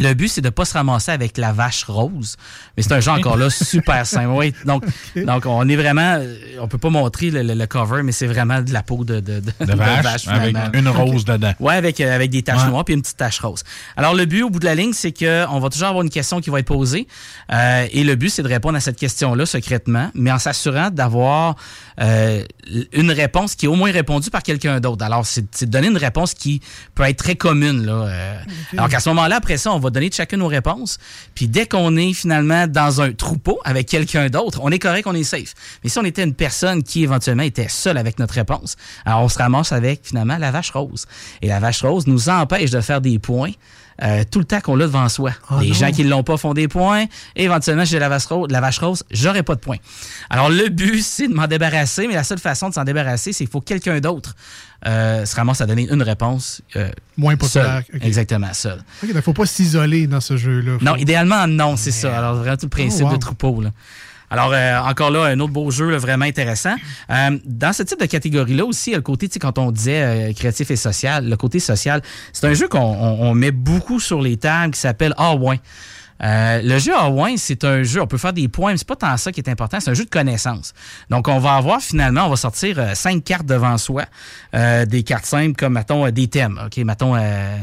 le 0.03 0.15
but 0.15 0.29
c'est 0.29 0.41
de 0.41 0.51
pas 0.51 0.65
se 0.65 0.75
ramasser 0.75 1.11
avec 1.12 1.38
la 1.38 1.53
vache 1.53 1.85
rose, 1.85 2.37
mais 2.77 2.83
c'est 2.83 2.93
un 2.93 3.01
jeu 3.01 3.11
encore 3.12 3.37
là 3.37 3.49
super 3.51 4.07
simple. 4.07 4.29
Oui, 4.29 4.53
donc 4.65 4.85
donc 5.17 5.47
on 5.47 5.69
est 5.69 5.77
vraiment, 5.77 6.17
euh, 6.19 6.35
on 6.61 6.69
peut 6.69 6.79
pas 6.79 6.91
montrer 6.91 7.31
le, 7.31 7.43
le- 7.43 7.55
le 7.55 7.67
cover, 7.67 8.03
mais 8.03 8.12
c'est 8.12 8.27
vraiment 8.27 8.61
de 8.61 8.73
la 8.73 8.83
peau 8.83 9.05
de 9.05 9.21
de, 9.21 9.41
de- 9.41 9.53
De 9.61 9.73
de 9.73 9.77
vache, 9.77 10.27
avec 10.29 10.57
une 10.75 10.88
rose 10.88 11.25
dedans. 11.25 11.53
Ouais, 11.61 11.75
avec, 11.77 12.01
euh, 12.01 12.15
avec 12.15 12.31
des 12.31 12.43
taches 12.43 12.62
Ouais. 12.62 12.69
noires 12.69 12.85
puis 12.85 12.95
une 12.95 13.03
petite 13.03 13.17
tache 13.17 13.41
rose. 13.41 13.62
Alors, 13.97 14.15
le 14.15 14.25
but 14.27 14.43
au 14.43 14.51
bout 14.51 14.59
de 14.59 14.65
la 14.65 14.75
ligne, 14.75 14.93
c'est 14.93 15.12
que 15.12 15.47
on 15.49 15.61
va 15.61 15.69
toujours 15.69 15.88
avoir 15.88 16.03
une 16.03 16.11
question 16.11 16.41
qui 16.41 16.51
va 16.51 16.59
être 16.61 16.67
posée. 16.67 17.07
Euh, 17.53 17.87
et 17.93 18.05
le 18.05 18.15
but, 18.17 18.31
c'est 18.31 18.43
de 18.43 18.49
répondre 18.49 18.77
à 18.77 18.81
cette 18.81 18.97
question-là 18.99 19.47
secrètement, 19.47 20.11
mais 20.15 20.31
en 20.33 20.38
s'assurant 20.38 20.91
d'avoir 20.91 21.57
euh, 22.01 22.45
une 22.93 23.11
réponse 23.11 23.55
qui 23.55 23.67
est 23.67 23.69
au 23.69 23.75
moins 23.77 23.93
répondue 23.93 24.31
par 24.31 24.43
quelqu'un 24.43 24.81
d'autre. 24.81 25.05
Alors, 25.05 25.25
c'est 25.27 25.65
de 25.65 25.71
donner 25.71 25.88
une 25.88 25.97
réponse 25.97 26.35
qui 26.35 26.61
peut 26.95 27.05
être 27.05 27.19
très 27.19 27.37
commune. 27.37 27.85
Là. 27.87 27.93
Euh, 28.07 28.38
Alors 28.73 28.88
qu'à 28.88 29.01
ce 29.01 29.09
moment-là, 29.11 29.37
après 29.37 29.57
ça, 29.57 29.73
on 29.73 29.79
va 29.79 29.91
donner 29.92 30.11
chacun 30.11 30.37
nos 30.37 30.48
réponses. 30.48 30.98
Puis 31.35 31.48
dès 31.48 31.66
qu'on 31.66 31.96
est 31.96 32.12
finalement 32.12 32.66
dans 32.66 33.00
un 33.00 33.12
troupeau 33.12 33.61
avec 33.64 33.87
quelqu'un 33.88 34.28
d'autre, 34.28 34.61
on 34.62 34.70
est 34.70 34.78
correct, 34.78 35.07
on 35.07 35.14
est 35.14 35.22
safe. 35.22 35.55
Mais 35.83 35.90
si 35.90 35.98
on 35.98 36.05
était 36.05 36.24
une 36.24 36.35
personne 36.35 36.83
qui 36.83 37.02
éventuellement 37.02 37.42
était 37.42 37.68
seule 37.68 37.98
avec 37.98 38.18
notre 38.18 38.35
réponse, 38.35 38.76
alors 39.05 39.22
on 39.22 39.28
se 39.28 39.38
ramasse 39.38 39.72
avec 39.72 40.00
finalement 40.05 40.38
la 40.38 40.50
vache 40.50 40.70
rose. 40.70 41.07
Et 41.40 41.48
la 41.48 41.61
vache 41.61 41.83
rose 41.83 42.07
nous 42.07 42.28
empêche 42.28 42.70
de 42.70 42.81
faire 42.81 43.00
des 43.00 43.18
points. 43.18 43.52
Euh, 44.02 44.22
tout 44.31 44.38
le 44.38 44.44
temps 44.44 44.61
qu'on 44.61 44.76
l'a 44.76 44.87
devant 44.87 45.09
soi. 45.09 45.33
Ah 45.50 45.59
Les 45.61 45.68
non. 45.68 45.74
gens 45.74 45.90
qui 45.90 46.05
ne 46.05 46.11
l'ont 46.11 46.22
pas 46.22 46.37
font 46.37 46.55
des 46.55 46.68
points. 46.68 47.05
Et 47.37 47.44
éventuellement, 47.44 47.85
j'ai 47.85 47.98
la 47.98 48.09
vache 48.09 48.26
rose, 48.26 48.48
la 48.50 48.61
vache 48.61 48.78
rose, 48.78 49.02
j'aurai 49.11 49.42
pas 49.42 49.55
de 49.55 49.61
points. 49.61 49.76
Alors, 50.31 50.48
le 50.48 50.68
but, 50.68 51.02
c'est 51.02 51.28
de 51.28 51.35
m'en 51.35 51.46
débarrasser, 51.46 52.07
mais 52.09 52.14
la 52.14 52.24
seule 52.24 52.38
façon 52.38 52.68
de 52.68 52.74
s'en 52.74 52.85
débarrasser, 52.85 53.33
c'est 53.33 53.44
qu'il 53.44 53.50
faut 53.52 53.61
que 53.61 53.66
quelqu'un 53.66 54.00
d'autre 54.00 54.35
euh, 54.87 55.24
se 55.26 55.37
ramasse 55.37 55.61
à 55.61 55.66
donner 55.66 55.87
une 55.90 56.02
réponse. 56.02 56.62
euh, 56.76 56.90
Moins 57.16 57.37
populaire. 57.37 57.83
seul. 57.87 57.96
Ok. 57.96 58.05
Exactement, 58.07 58.52
seul. 58.52 58.83
Il 59.02 59.14
ne 59.14 59.20
faut 59.20 59.33
pas 59.33 59.46
s'isoler 59.46 60.07
dans 60.07 60.20
ce 60.20 60.37
jeu-là. 60.37 60.78
Faut- 60.78 60.85
Non, 60.85 60.96
idéalement, 60.96 61.46
non, 61.46 61.76
c'est 61.76 61.90
ça. 61.92 62.16
Alors, 62.18 62.35
vraiment, 62.37 62.57
tout 62.57 62.66
le 62.66 62.70
principe 62.70 63.02
Oh, 63.05 63.09
wow. 63.11 63.12
de 63.14 63.20
troupeau. 63.20 63.61
Là. 63.61 63.70
Alors, 64.33 64.51
euh, 64.55 64.79
encore 64.81 65.11
là, 65.11 65.25
un 65.27 65.38
autre 65.40 65.53
beau 65.53 65.71
jeu 65.71 65.95
vraiment 65.97 66.25
intéressant. 66.25 66.75
Euh, 67.11 67.38
dans 67.45 67.75
ce 67.75 67.83
type 67.83 68.01
de 68.01 68.07
catégorie-là 68.07 68.64
aussi, 68.64 68.92
le 68.95 69.03
côté, 69.03 69.29
tu 69.29 69.35
sais, 69.35 69.38
quand 69.38 69.59
on 69.59 69.71
disait 69.71 70.03
euh, 70.03 70.33
créatif 70.33 70.71
et 70.71 70.77
social, 70.77 71.29
le 71.29 71.37
côté 71.37 71.61
social, 71.61 72.01
c'est 72.33 72.47
un 72.47 72.55
jeu 72.55 72.66
qu'on 72.66 72.79
on- 72.81 73.29
on 73.31 73.35
met 73.35 73.51
beaucoup 73.51 74.01
sur 74.01 74.23
les 74.23 74.38
tables 74.38 74.73
qui 74.73 74.81
s'appelle 74.81 75.12
Ah-Ouin. 75.18 75.57
Euh, 76.22 76.62
le 76.62 76.78
jeu 76.78 76.92
A1, 76.92 77.37
c'est 77.37 77.64
un 77.64 77.82
jeu, 77.82 78.00
on 78.00 78.06
peut 78.06 78.18
faire 78.18 78.32
des 78.32 78.48
points, 78.48 78.72
mais 78.72 78.78
c'est 78.78 78.87
pas 78.87 78.96
tant 78.96 79.16
ça 79.16 79.32
qui 79.32 79.40
est 79.40 79.48
important, 79.48 79.80
c'est 79.80 79.90
un 79.90 79.94
jeu 79.94 80.04
de 80.04 80.11
connaissance. 80.11 80.72
Donc, 81.11 81.28
on 81.28 81.38
va 81.38 81.54
avoir 81.54 81.80
finalement, 81.80 82.26
on 82.26 82.30
va 82.30 82.37
sortir 82.37 82.78
euh, 82.78 82.94
cinq 82.94 83.24
cartes 83.24 83.46
devant 83.46 83.76
soi, 83.78 84.04
euh, 84.54 84.87
des 84.87 85.02
cartes 85.02 85.24
simples 85.24 85.56
comme, 85.56 85.74
mettons, 85.74 86.08
des 86.11 86.28
thèmes. 86.28 86.61
OK, 86.64 86.76
mettons, 86.85 87.16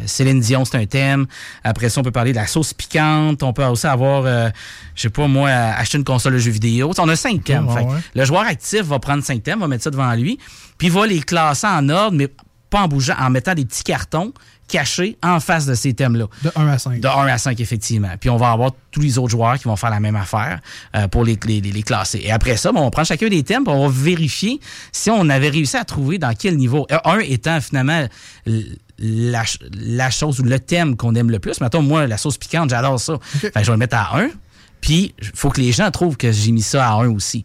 Céline 0.05 0.39
Dion, 0.39 0.65
c'est 0.65 0.77
un 0.77 0.85
thème. 0.85 1.25
Après 1.63 1.89
ça, 1.89 2.01
on 2.01 2.03
peut 2.03 2.11
parler 2.11 2.31
de 2.31 2.37
la 2.37 2.47
sauce 2.47 2.73
piquante. 2.73 3.43
On 3.43 3.53
peut 3.53 3.63
aussi 3.65 3.87
avoir, 3.87 4.23
je 4.23 5.01
sais 5.01 5.09
pas, 5.09 5.27
moi, 5.27 5.49
acheter 5.49 5.97
une 5.97 6.03
console 6.03 6.33
de 6.33 6.39
jeux 6.39 6.51
vidéo. 6.51 6.91
On 6.97 7.09
a 7.09 7.15
cinq 7.15 7.43
thèmes. 7.43 7.69
Fait 7.69 7.83
ouais. 7.83 7.99
Le 8.15 8.25
joueur 8.25 8.41
actif 8.41 8.81
va 8.81 8.99
prendre 8.99 9.23
cinq 9.23 9.43
thèmes, 9.43 9.59
va 9.59 9.67
mettre 9.67 9.83
ça 9.83 9.91
devant 9.91 10.13
lui, 10.13 10.37
puis 10.77 10.87
il 10.87 10.93
va 10.93 11.07
les 11.07 11.21
classer 11.21 11.67
en 11.67 11.87
ordre, 11.89 12.17
mais 12.17 12.27
pas 12.69 12.81
en 12.81 12.87
bougeant, 12.87 13.15
en 13.19 13.29
mettant 13.29 13.53
des 13.53 13.65
petits 13.65 13.83
cartons 13.83 14.33
cachés 14.69 15.17
en 15.23 15.39
face 15.39 15.65
de 15.65 15.73
ces 15.73 15.93
thèmes-là. 15.93 16.25
De 16.43 16.51
1 16.55 16.67
à 16.67 16.77
5. 16.77 16.99
De 17.01 17.07
1 17.07 17.11
à 17.27 17.37
5, 17.37 17.59
effectivement. 17.59 18.11
Puis 18.19 18.29
on 18.29 18.37
va 18.37 18.51
avoir 18.51 18.71
tous 18.91 19.01
les 19.01 19.17
autres 19.17 19.29
joueurs 19.31 19.57
qui 19.57 19.65
vont 19.65 19.75
faire 19.75 19.89
la 19.89 19.99
même 19.99 20.15
affaire 20.15 20.59
euh, 20.95 21.07
pour 21.07 21.25
les, 21.25 21.37
les, 21.45 21.59
les 21.59 21.83
classer. 21.83 22.21
Et 22.23 22.31
après 22.31 22.55
ça, 22.55 22.71
bon, 22.71 22.81
on 22.81 22.89
prend 22.91 23.03
chacun 23.03 23.27
des 23.27 23.43
thèmes, 23.43 23.63
puis 23.63 23.73
on 23.73 23.87
va 23.87 23.93
vérifier 23.93 24.59
si 24.91 25.09
on 25.09 25.27
avait 25.29 25.49
réussi 25.49 25.75
à 25.77 25.83
trouver 25.83 26.17
dans 26.17 26.33
quel 26.33 26.55
niveau. 26.57 26.87
Euh, 26.91 26.97
Un 27.03 27.19
étant 27.19 27.59
finalement 27.59 28.07
la, 28.99 29.43
la 29.73 30.09
chose 30.09 30.39
ou 30.39 30.43
le 30.43 30.59
thème 30.59 30.95
qu'on 30.95 31.15
aime 31.15 31.31
le 31.31 31.39
plus. 31.39 31.59
Mettons, 31.61 31.81
moi, 31.81 32.07
la 32.07 32.17
sauce 32.17 32.37
piquante, 32.37 32.69
j'adore 32.69 32.99
ça. 32.99 33.17
Fait 33.21 33.51
que 33.51 33.59
je 33.61 33.65
vais 33.65 33.71
le 33.71 33.77
mettre 33.77 33.97
à 33.97 34.17
1. 34.19 34.29
Puis, 34.81 35.13
il 35.21 35.31
faut 35.33 35.49
que 35.49 35.59
les 35.59 35.71
gens 35.71 35.89
trouvent 35.91 36.15
que 36.17 36.31
j'ai 36.31 36.51
mis 36.51 36.61
ça 36.61 36.87
à 36.89 36.93
1 37.03 37.09
aussi. 37.09 37.43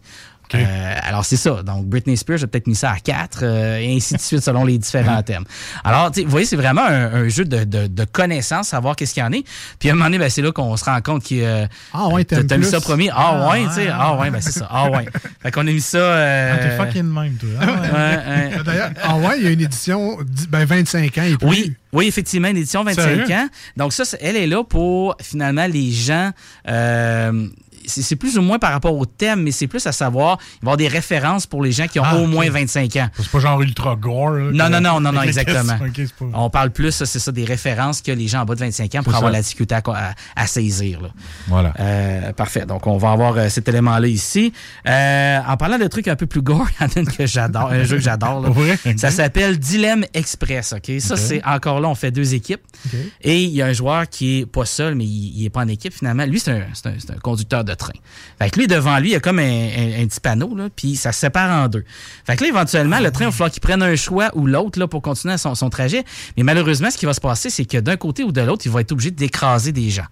Euh, 0.53 0.95
alors, 1.01 1.25
c'est 1.25 1.37
ça. 1.37 1.63
Donc, 1.63 1.85
Britney 1.85 2.15
Spears, 2.17 2.37
j'ai 2.37 2.47
peut-être 2.47 2.67
mis 2.67 2.75
ça 2.75 2.91
à 2.91 2.97
4, 2.99 3.39
euh, 3.41 3.77
et 3.79 3.95
ainsi 3.95 4.13
de 4.13 4.19
suite, 4.21 4.41
selon 4.43 4.63
les 4.63 4.77
différents 4.77 5.23
thèmes. 5.23 5.43
Alors, 5.83 6.11
tu 6.11 6.19
sais, 6.19 6.25
vous 6.25 6.31
voyez, 6.31 6.45
c'est 6.45 6.55
vraiment 6.55 6.83
un, 6.85 7.13
un 7.13 7.27
jeu 7.29 7.45
de, 7.45 7.63
de, 7.63 7.87
de 7.87 8.03
connaissances, 8.05 8.67
savoir 8.67 8.95
qu'est-ce 8.95 9.13
qu'il 9.13 9.23
y 9.23 9.25
en 9.25 9.31
est. 9.31 9.43
Puis, 9.79 9.89
à 9.89 9.93
un 9.93 9.95
moment 9.95 10.05
donné, 10.05 10.19
ben, 10.19 10.29
c'est 10.29 10.41
là 10.41 10.51
qu'on 10.51 10.77
se 10.77 10.85
rend 10.85 10.99
compte 11.01 11.23
que. 11.23 11.35
euh, 11.35 11.65
Ah 11.93 12.07
ouais, 12.09 12.23
t'as 12.25 12.37
t'aimes 12.37 12.47
t'as 12.47 12.57
mis 12.57 12.65
ça 12.65 12.79
premier. 12.79 13.09
Ah, 13.11 13.15
Ah, 13.45 13.49
ouais, 13.51 13.65
tu 13.67 13.73
sais. 13.73 13.87
Ah 13.91 14.15
ouais, 14.17 14.29
ben 14.29 14.39
c'est 14.41 14.51
ça. 14.51 14.67
Ah 14.69 14.89
ouais. 14.91 15.05
Fait 15.41 15.51
qu'on 15.51 15.61
a 15.67 15.71
mis 15.71 15.81
ça. 15.81 15.97
euh, 15.97 16.53
Ah, 16.53 16.57
t'es 16.57 16.77
fucking 16.77 17.03
même, 17.11 17.33
toi. 17.35 17.49
Ah, 17.59 17.65
ouais. 17.65 17.71
ouais, 17.89 18.57
ouais. 18.57 18.63
D'ailleurs, 18.63 18.91
ah 19.03 19.15
ouais, 19.17 19.35
il 19.39 19.43
y 19.43 19.47
a 19.47 19.51
une 19.51 19.61
édition 19.61 20.17
ben, 20.49 20.65
25 20.65 21.17
ans 21.17 21.23
et 21.23 21.37
plus. 21.37 21.47
Oui, 21.47 21.73
oui, 21.93 22.07
effectivement, 22.07 22.47
une 22.49 22.57
édition 22.57 22.83
25 22.83 23.01
Sérieux? 23.01 23.33
ans. 23.35 23.47
Donc 23.77 23.93
ça, 23.93 24.03
elle 24.21 24.35
est 24.35 24.47
là 24.47 24.63
pour 24.63 25.15
finalement 25.21 25.65
les 25.67 25.91
gens. 25.91 26.31
euh, 26.69 27.47
c'est 27.87 28.15
plus 28.15 28.37
ou 28.37 28.41
moins 28.41 28.59
par 28.59 28.71
rapport 28.71 28.95
au 28.95 29.05
thème, 29.05 29.43
mais 29.43 29.51
c'est 29.51 29.67
plus 29.67 29.85
à 29.87 29.91
savoir, 29.91 30.37
il 30.41 30.45
va 30.45 30.51
y 30.55 30.59
avoir 30.65 30.77
des 30.77 30.87
références 30.87 31.45
pour 31.45 31.63
les 31.63 31.71
gens 31.71 31.87
qui 31.87 31.99
ont 31.99 32.03
Ah, 32.05 32.17
au 32.17 32.25
moins 32.27 32.49
25 32.49 32.95
ans. 32.97 33.09
C'est 33.17 33.29
pas 33.29 33.39
genre 33.39 33.61
ultra 33.61 33.95
gore. 33.95 34.31
là, 34.31 34.51
Non, 34.51 34.69
non, 34.69 34.81
non, 34.81 34.99
non, 34.99 35.11
non, 35.11 35.21
exactement. 35.21 35.77
pas- 35.77 35.85
On 36.33 36.49
parle 36.49 36.71
plus, 36.71 36.91
c'est 37.03 37.19
ça, 37.19 37.31
des 37.31 37.45
références 37.45 38.01
que 38.01 38.11
les 38.11 38.27
gens 38.27 38.41
en 38.41 38.45
bas 38.45 38.55
de 38.55 38.59
25 38.59 38.93
ans 38.95 39.03
pourraient 39.03 39.17
avoir 39.17 39.31
la 39.31 39.41
difficulté 39.41 39.75
à, 39.75 39.81
à- 39.85 40.13
à 40.35 40.47
saisir. 40.47 41.01
là. 41.01 41.09
Voilà. 41.47 41.73
Euh, 41.79 42.33
parfait. 42.33 42.65
Donc, 42.65 42.87
on 42.87 42.97
va 42.97 43.11
avoir 43.11 43.37
euh, 43.37 43.49
cet 43.49 43.67
élément-là 43.69 44.07
ici. 44.07 44.53
Euh, 44.87 45.39
en 45.47 45.57
parlant 45.57 45.77
de 45.77 45.87
trucs 45.87 46.07
un 46.07 46.15
peu 46.15 46.25
plus 46.25 46.41
gore, 46.41 46.67
il 46.79 46.83
y 46.83 46.99
en 47.01 47.03
a 47.05 47.11
que 47.11 47.25
j'adore, 47.25 47.69
un 47.71 47.83
jeu 47.83 47.97
que 47.97 48.03
j'adore. 48.03 48.45
Ça 48.97 49.11
s'appelle 49.11 49.57
Dilemme 49.59 50.05
Express. 50.13 50.73
OK? 50.73 50.91
Ça, 50.99 51.15
c'est 51.17 51.43
encore 51.45 51.79
là, 51.79 51.87
on 51.89 51.95
fait 51.95 52.11
deux 52.11 52.33
équipes. 52.33 52.61
Et 53.21 53.43
il 53.43 53.51
y 53.51 53.61
a 53.61 53.67
un 53.67 53.73
joueur 53.73 54.07
qui 54.09 54.39
est 54.39 54.45
pas 54.45 54.65
seul, 54.65 54.95
mais 54.95 55.05
il, 55.05 55.39
il 55.39 55.45
est 55.45 55.49
pas 55.49 55.61
en 55.61 55.67
équipe 55.67 55.93
finalement. 55.93 56.25
Lui, 56.25 56.39
c'est 56.39 56.51
un, 56.51 56.63
c'est 56.73 56.87
un- 56.87 56.93
c'est 56.97 57.11
un 57.11 57.17
conducteur 57.17 57.63
de 57.63 57.73
train. 57.75 57.93
Fait 58.39 58.49
que 58.49 58.59
lui, 58.59 58.67
devant 58.67 58.97
lui, 58.99 59.09
il 59.09 59.13
y 59.13 59.15
a 59.15 59.19
comme 59.19 59.39
un, 59.39 59.43
un- 59.43 60.01
un 60.03 60.07
petit 60.07 60.19
panneau, 60.19 60.55
là, 60.55 60.67
puis 60.75 60.95
ça 60.95 61.11
se 61.11 61.19
sépare 61.19 61.63
en 61.65 61.67
deux. 61.67 61.83
Fait 62.25 62.35
que 62.35 62.43
là, 62.43 62.49
éventuellement, 62.49 62.99
le 62.99 63.11
train, 63.11 63.25
il 63.25 63.27
va 63.27 63.31
falloir 63.31 63.51
qu'il 63.51 63.61
prenne 63.61 63.81
un 63.83 63.95
choix 63.95 64.29
ou 64.35 64.47
l'autre 64.47 64.79
là, 64.79 64.87
pour 64.87 65.01
continuer 65.01 65.37
son, 65.37 65.55
son 65.55 65.69
trajet. 65.69 66.03
Mais 66.37 66.43
malheureusement, 66.43 66.89
ce 66.91 66.97
qui 66.97 67.05
va 67.05 67.13
se 67.13 67.21
passer, 67.21 67.49
c'est 67.49 67.65
que 67.65 67.77
d'un 67.77 67.97
côté 67.97 68.23
ou 68.23 68.31
de 68.31 68.41
l'autre, 68.41 68.65
il 68.65 68.71
va 68.71 68.81
être 68.81 68.91
obligé 68.91 69.11
d'écraser 69.11 69.71
des 69.71 69.89
gens. 69.89 70.05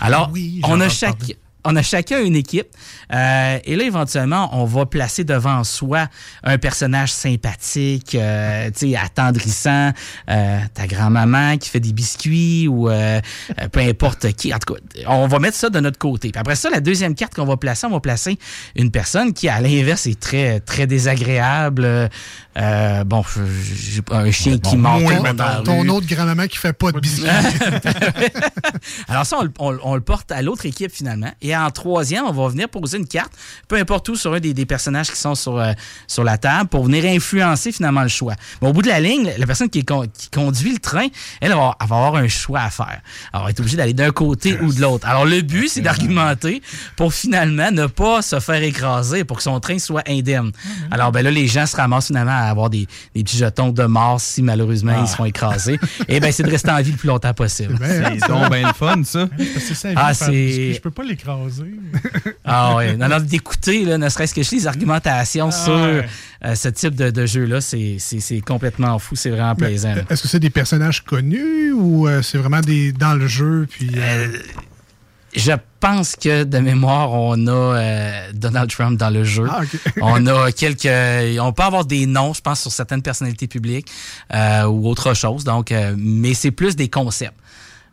Alors, 0.00 0.30
Oui, 0.32 0.60
on 0.64 0.80
a 0.80 0.88
parler. 1.18 1.36
On 1.64 1.76
a 1.76 1.82
chacun 1.82 2.22
une 2.22 2.36
équipe. 2.36 2.68
Euh, 3.12 3.58
et 3.64 3.76
là, 3.76 3.84
éventuellement, 3.84 4.48
on 4.52 4.64
va 4.64 4.86
placer 4.86 5.24
devant 5.24 5.62
soi 5.64 6.08
un 6.44 6.58
personnage 6.58 7.12
sympathique, 7.12 8.14
euh, 8.14 8.70
tu 8.70 8.90
sais, 8.90 8.96
attendrissant, 8.96 9.92
euh, 10.30 10.58
ta 10.74 10.86
grand-maman 10.86 11.58
qui 11.58 11.68
fait 11.68 11.80
des 11.80 11.92
biscuits 11.92 12.66
ou 12.68 12.88
euh, 12.88 13.20
euh, 13.60 13.68
peu 13.68 13.80
importe 13.80 14.32
qui. 14.32 14.54
En 14.54 14.58
tout 14.58 14.74
cas, 14.74 14.80
on 15.06 15.26
va 15.26 15.38
mettre 15.38 15.56
ça 15.56 15.70
de 15.70 15.80
notre 15.80 15.98
côté. 15.98 16.30
Puis 16.30 16.40
après 16.40 16.56
ça, 16.56 16.70
la 16.70 16.80
deuxième 16.80 17.14
carte 17.14 17.34
qu'on 17.34 17.44
va 17.46 17.56
placer, 17.56 17.86
on 17.86 17.90
va 17.90 18.00
placer 18.00 18.38
une 18.76 18.90
personne 18.90 19.32
qui, 19.32 19.48
à 19.48 19.60
l'inverse, 19.60 20.06
est 20.06 20.18
très, 20.18 20.60
très 20.60 20.86
désagréable. 20.86 22.08
Bon, 22.56 23.22
j'ai 23.74 24.02
un 24.10 24.30
chien 24.30 24.58
qui 24.58 24.76
dans 25.34 25.44
la 25.44 25.62
Ton 25.62 25.88
autre 25.88 26.06
grand-maman 26.06 26.46
qui 26.46 26.56
fait 26.58 26.72
pas 26.72 26.92
de 26.92 27.00
biscuits. 27.00 27.26
Alors 29.08 29.26
ça, 29.26 29.38
on, 29.38 29.42
le- 29.44 29.52
on 29.58 29.70
le- 29.72 29.80
on 29.82 29.94
le 29.94 30.00
porte 30.00 30.30
à 30.32 30.42
l'autre 30.42 30.66
équipe 30.66 30.92
finalement. 30.92 31.30
Et 31.42 31.49
en 31.56 31.70
troisième, 31.70 32.24
on 32.24 32.32
va 32.32 32.48
venir 32.48 32.68
poser 32.68 32.98
une 32.98 33.06
carte, 33.06 33.32
peu 33.68 33.76
importe 33.76 34.08
où, 34.08 34.16
sur 34.16 34.32
un 34.34 34.40
des, 34.40 34.54
des 34.54 34.66
personnages 34.66 35.10
qui 35.10 35.16
sont 35.18 35.34
sur, 35.34 35.58
euh, 35.58 35.72
sur 36.06 36.24
la 36.24 36.38
table, 36.38 36.68
pour 36.68 36.84
venir 36.84 37.04
influencer 37.04 37.72
finalement 37.72 38.02
le 38.02 38.08
choix. 38.08 38.34
Mais 38.62 38.68
au 38.68 38.72
bout 38.72 38.82
de 38.82 38.88
la 38.88 39.00
ligne, 39.00 39.30
la 39.38 39.46
personne 39.46 39.68
qui, 39.70 39.80
est 39.80 39.88
con- 39.88 40.06
qui 40.12 40.28
conduit 40.30 40.72
le 40.72 40.78
train, 40.78 41.06
elle 41.40 41.52
va, 41.52 41.76
elle 41.80 41.86
va 41.88 41.96
avoir 41.96 42.16
un 42.16 42.28
choix 42.28 42.60
à 42.60 42.70
faire. 42.70 43.00
Alors, 43.32 43.42
elle 43.42 43.42
va 43.44 43.50
être 43.50 43.60
obligée 43.60 43.76
d'aller 43.76 43.94
d'un 43.94 44.10
côté 44.10 44.58
ou 44.60 44.72
de 44.72 44.80
l'autre. 44.80 45.06
Alors, 45.08 45.24
le 45.26 45.40
but, 45.42 45.68
c'est 45.68 45.80
d'argumenter 45.80 46.62
pour 46.96 47.12
finalement 47.14 47.70
ne 47.70 47.86
pas 47.86 48.22
se 48.22 48.40
faire 48.40 48.62
écraser, 48.62 49.24
pour 49.24 49.36
que 49.38 49.42
son 49.42 49.58
train 49.60 49.78
soit 49.78 50.02
indemne. 50.08 50.52
Alors, 50.90 51.12
ben 51.12 51.22
là, 51.22 51.30
les 51.30 51.46
gens 51.46 51.66
se 51.66 51.76
ramassent 51.76 52.08
finalement 52.08 52.30
à 52.32 52.44
avoir 52.50 52.70
des, 52.70 52.86
des 53.14 53.22
petits 53.24 53.36
jetons 53.38 53.70
de 53.70 53.84
mort 53.84 54.20
si 54.20 54.42
malheureusement 54.42 55.00
ils 55.02 55.08
seront 55.08 55.24
écrasés. 55.24 55.78
Et 56.08 56.20
ben 56.20 56.32
c'est 56.32 56.42
de 56.42 56.50
rester 56.50 56.70
en 56.70 56.80
vie 56.82 56.90
le 56.92 56.96
plus 56.96 57.08
longtemps 57.08 57.34
possible. 57.34 57.74
Ben, 57.78 58.18
C'est 58.20 58.28
donc 58.28 58.50
bien 58.50 58.66
le 58.68 58.72
fun, 58.74 59.02
ça. 59.04 59.28
C'est 59.58 59.74
ça, 59.74 59.88
Ah, 59.96 60.06
ah, 60.08 60.14
c'est- 60.14 60.74
Je 60.74 60.80
peux 60.80 60.90
pas 60.90 61.02
l'écraser. 61.04 61.39
Ah 62.44 62.76
ouais, 62.76 62.96
non, 62.96 63.08
non, 63.08 63.20
d'écouter, 63.20 63.84
ne 63.84 64.08
serait-ce 64.08 64.34
que 64.34 64.54
les 64.54 64.66
argumentations 64.66 65.50
sur 65.50 65.74
ouais. 65.74 66.06
euh, 66.44 66.54
ce 66.54 66.68
type 66.68 66.94
de, 66.94 67.10
de 67.10 67.26
jeu-là, 67.26 67.60
c'est 67.60 68.40
complètement 68.46 68.98
fou, 68.98 69.16
c'est 69.16 69.30
vraiment 69.30 69.54
plaisant. 69.54 69.94
Est-ce 70.08 70.22
que 70.22 70.28
c'est 70.28 70.40
des 70.40 70.50
personnages 70.50 71.04
connus 71.04 71.72
ou 71.72 72.08
euh, 72.08 72.22
c'est 72.22 72.38
vraiment 72.38 72.60
des 72.60 72.92
dans 72.92 73.14
le 73.14 73.26
jeu 73.26 73.66
puis 73.70 73.90
euh, 73.96 74.28
Je 75.34 75.52
pense 75.80 76.14
que 76.16 76.44
de 76.44 76.58
mémoire, 76.58 77.12
on 77.12 77.46
a 77.46 77.50
euh, 77.50 78.32
Donald 78.34 78.70
Trump 78.70 78.98
dans 78.98 79.10
le 79.10 79.24
jeu. 79.24 79.46
Ah, 79.48 79.62
on 80.02 80.26
a 80.26 80.52
quelques. 80.52 80.86
On 81.40 81.52
peut 81.52 81.62
avoir 81.62 81.84
des 81.84 82.06
noms, 82.06 82.34
je 82.34 82.40
pense, 82.40 82.60
sur 82.60 82.72
certaines 82.72 83.02
personnalités 83.02 83.46
publiques 83.46 83.90
euh, 84.34 84.64
ou 84.64 84.88
autre 84.88 85.14
chose. 85.14 85.44
Donc, 85.44 85.72
euh, 85.72 85.94
mais 85.96 86.34
c'est 86.34 86.50
plus 86.50 86.76
des 86.76 86.88
concepts. 86.88 87.34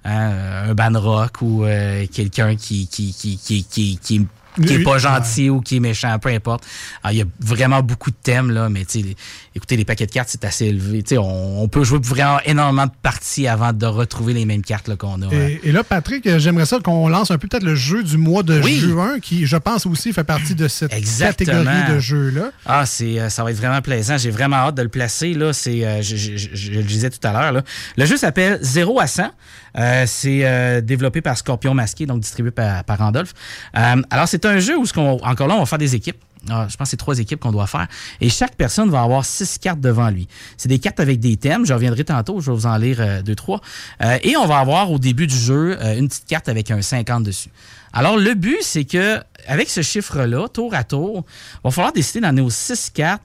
Hein, 0.09 0.69
un 0.69 0.73
ban 0.73 0.97
rock 0.99 1.41
ou 1.41 1.65
euh, 1.65 2.05
quelqu'un 2.13 2.55
qui 2.55 2.87
qui 2.87 3.13
qui 3.13 3.37
qui 3.37 3.63
qui, 3.65 3.99
qui 4.01 4.27
qui 4.65 4.73
est 4.73 4.79
pas 4.83 4.97
gentil 4.97 5.51
ou 5.51 5.61
qui 5.61 5.75
est 5.75 5.79
méchant, 5.79 6.17
peu 6.17 6.29
importe. 6.29 6.63
Alors, 7.03 7.13
il 7.13 7.17
y 7.19 7.21
a 7.21 7.25
vraiment 7.41 7.83
beaucoup 7.83 8.09
de 8.09 8.15
thèmes, 8.23 8.49
là, 8.49 8.69
mais 8.69 8.85
les- 8.95 9.15
écoutez, 9.53 9.77
les 9.77 9.85
paquets 9.85 10.07
de 10.07 10.11
cartes, 10.11 10.29
c'est 10.31 10.43
assez 10.45 10.65
élevé. 10.65 11.03
Tu 11.03 11.09
sais, 11.09 11.17
on, 11.19 11.61
on 11.61 11.67
peut 11.67 11.83
jouer 11.83 11.99
vraiment 12.01 12.39
énormément 12.43 12.87
de 12.87 12.91
parties 13.03 13.47
avant 13.47 13.71
de 13.71 13.85
retrouver 13.85 14.33
les 14.33 14.45
mêmes 14.45 14.63
cartes 14.63 14.95
qu'on 14.95 15.21
a. 15.21 15.31
Et, 15.31 15.59
et 15.65 15.71
là, 15.71 15.83
Patrick, 15.83 16.25
euh, 16.25 16.39
j'aimerais 16.39 16.65
ça 16.65 16.79
qu'on 16.79 17.07
lance 17.07 17.29
un 17.29 17.37
peu 17.37 17.47
peut-être 17.47 17.61
le 17.65 17.75
jeu 17.75 18.01
du 18.01 18.17
mois 18.17 18.41
de 18.41 18.59
Oui. 18.59 18.79
juin, 18.79 19.19
qui, 19.19 19.45
je 19.45 19.57
pense 19.57 19.85
aussi, 19.85 20.11
fait 20.11 20.23
partie 20.23 20.55
de 20.55 20.67
cette 20.67 20.91
Exactement. 20.91 21.63
catégorie 21.63 21.93
de 21.93 21.99
jeux-là. 21.99 22.49
Ah, 22.65 22.87
c'est, 22.87 23.19
euh, 23.19 23.29
ça 23.29 23.43
va 23.43 23.51
être 23.51 23.57
vraiment 23.57 23.81
plaisant. 23.83 24.17
J'ai 24.17 24.31
vraiment 24.31 24.55
hâte 24.55 24.75
de 24.75 24.81
le 24.81 24.89
placer. 24.89 25.35
Là, 25.35 25.53
c'est, 25.53 25.85
euh, 25.85 26.01
je, 26.01 26.15
je- 26.15 26.35
je- 26.35 26.55
je 26.55 26.71
le 26.71 26.81
disais 26.83 27.11
tout 27.11 27.19
à 27.27 27.31
l'heure. 27.31 27.51
Là. 27.51 27.61
Le 27.95 28.05
jeu 28.05 28.17
s'appelle 28.17 28.57
0 28.63 28.99
à 28.99 29.05
100. 29.05 29.29
Euh, 29.77 30.05
c'est 30.07 30.45
euh, 30.45 30.81
développé 30.81 31.21
par 31.21 31.37
Scorpion 31.37 31.73
Masqué, 31.73 32.05
donc 32.05 32.21
distribué 32.21 32.51
par, 32.51 32.83
par 32.83 32.97
Randolph. 32.97 33.33
Euh, 33.77 34.01
alors, 34.09 34.27
c'est 34.27 34.45
un 34.45 34.59
jeu 34.59 34.77
où, 34.77 34.85
ce 34.85 34.93
qu'on, 34.93 35.19
encore 35.23 35.47
là, 35.47 35.55
on 35.55 35.59
va 35.59 35.65
faire 35.65 35.77
des 35.77 35.95
équipes. 35.95 36.17
Ah, 36.49 36.67
je 36.69 36.77
pense 36.77 36.87
que 36.87 36.91
c'est 36.91 36.97
trois 36.97 37.19
équipes 37.19 37.39
qu'on 37.39 37.51
doit 37.51 37.67
faire. 37.67 37.87
Et 38.21 38.29
chaque 38.29 38.55
personne 38.55 38.89
va 38.89 39.01
avoir 39.01 39.25
six 39.25 39.57
cartes 39.57 39.79
devant 39.79 40.09
lui. 40.09 40.27
C'est 40.55 40.69
des 40.69 40.79
cartes 40.79 40.99
avec 40.99 41.19
des 41.19 41.35
thèmes. 41.37 41.65
Je 41.65 41.73
reviendrai 41.73 42.03
tantôt. 42.03 42.39
Je 42.39 42.51
vais 42.51 42.55
vous 42.55 42.65
en 42.65 42.77
lire 42.77 42.97
euh, 42.99 43.21
deux, 43.21 43.35
trois. 43.35 43.61
Euh, 44.03 44.17
et 44.23 44.37
on 44.37 44.45
va 44.45 44.59
avoir 44.59 44.91
au 44.91 44.99
début 44.99 45.27
du 45.27 45.35
jeu 45.35 45.77
euh, 45.81 45.97
une 45.97 46.07
petite 46.07 46.25
carte 46.25 46.47
avec 46.47 46.71
un 46.71 46.81
50 46.81 47.23
dessus. 47.23 47.49
Alors, 47.91 48.17
le 48.17 48.33
but, 48.33 48.59
c'est 48.61 48.85
que 48.85 49.19
avec 49.47 49.69
ce 49.69 49.81
chiffre-là, 49.81 50.47
tour 50.47 50.73
à 50.73 50.83
tour, 50.83 51.25
il 51.55 51.59
va 51.65 51.71
falloir 51.71 51.93
décider 51.93 52.21
dans 52.21 52.33
nos 52.33 52.49
six 52.49 52.91
cartes 52.93 53.23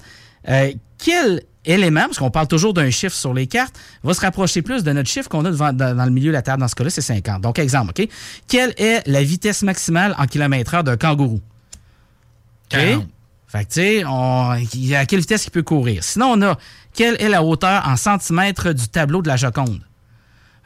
euh, 0.48 0.72
quel 0.98 1.42
élément, 1.64 2.02
parce 2.02 2.18
qu'on 2.18 2.30
parle 2.30 2.48
toujours 2.48 2.74
d'un 2.74 2.90
chiffre 2.90 3.14
sur 3.14 3.32
les 3.34 3.46
cartes, 3.46 3.74
va 4.02 4.14
se 4.14 4.20
rapprocher 4.20 4.62
plus 4.62 4.82
de 4.84 4.92
notre 4.92 5.08
chiffre 5.08 5.28
qu'on 5.28 5.44
a 5.44 5.50
devant- 5.50 5.72
dans, 5.72 5.96
dans 5.96 6.04
le 6.04 6.10
milieu 6.10 6.28
de 6.28 6.32
la 6.36 6.42
table. 6.42 6.60
Dans 6.60 6.68
ce 6.68 6.74
cas-là, 6.74 6.90
c'est 6.90 7.00
50. 7.02 7.40
Donc, 7.42 7.58
exemple, 7.58 7.92
OK? 7.98 8.08
Quelle 8.48 8.74
est 8.76 9.06
la 9.06 9.22
vitesse 9.22 9.62
maximale 9.62 10.14
en 10.18 10.26
kilomètre 10.26 10.74
heure 10.74 10.84
d'un 10.84 10.96
kangourou? 10.96 11.36
OK? 11.36 11.40
40. 12.70 13.06
Fait 13.48 13.64
que, 13.64 13.68
tu 13.68 13.80
sais, 13.80 14.04
on- 14.06 14.50
à 14.50 15.06
quelle 15.06 15.20
vitesse 15.20 15.44
il 15.46 15.50
peut 15.50 15.62
courir? 15.62 16.02
Sinon, 16.02 16.32
on 16.36 16.42
a 16.42 16.58
quelle 16.94 17.20
est 17.20 17.28
la 17.28 17.42
hauteur 17.42 17.86
en 17.86 17.96
centimètres 17.96 18.72
du 18.72 18.88
tableau 18.88 19.20
de 19.22 19.28
la 19.28 19.36
Joconde? 19.36 19.80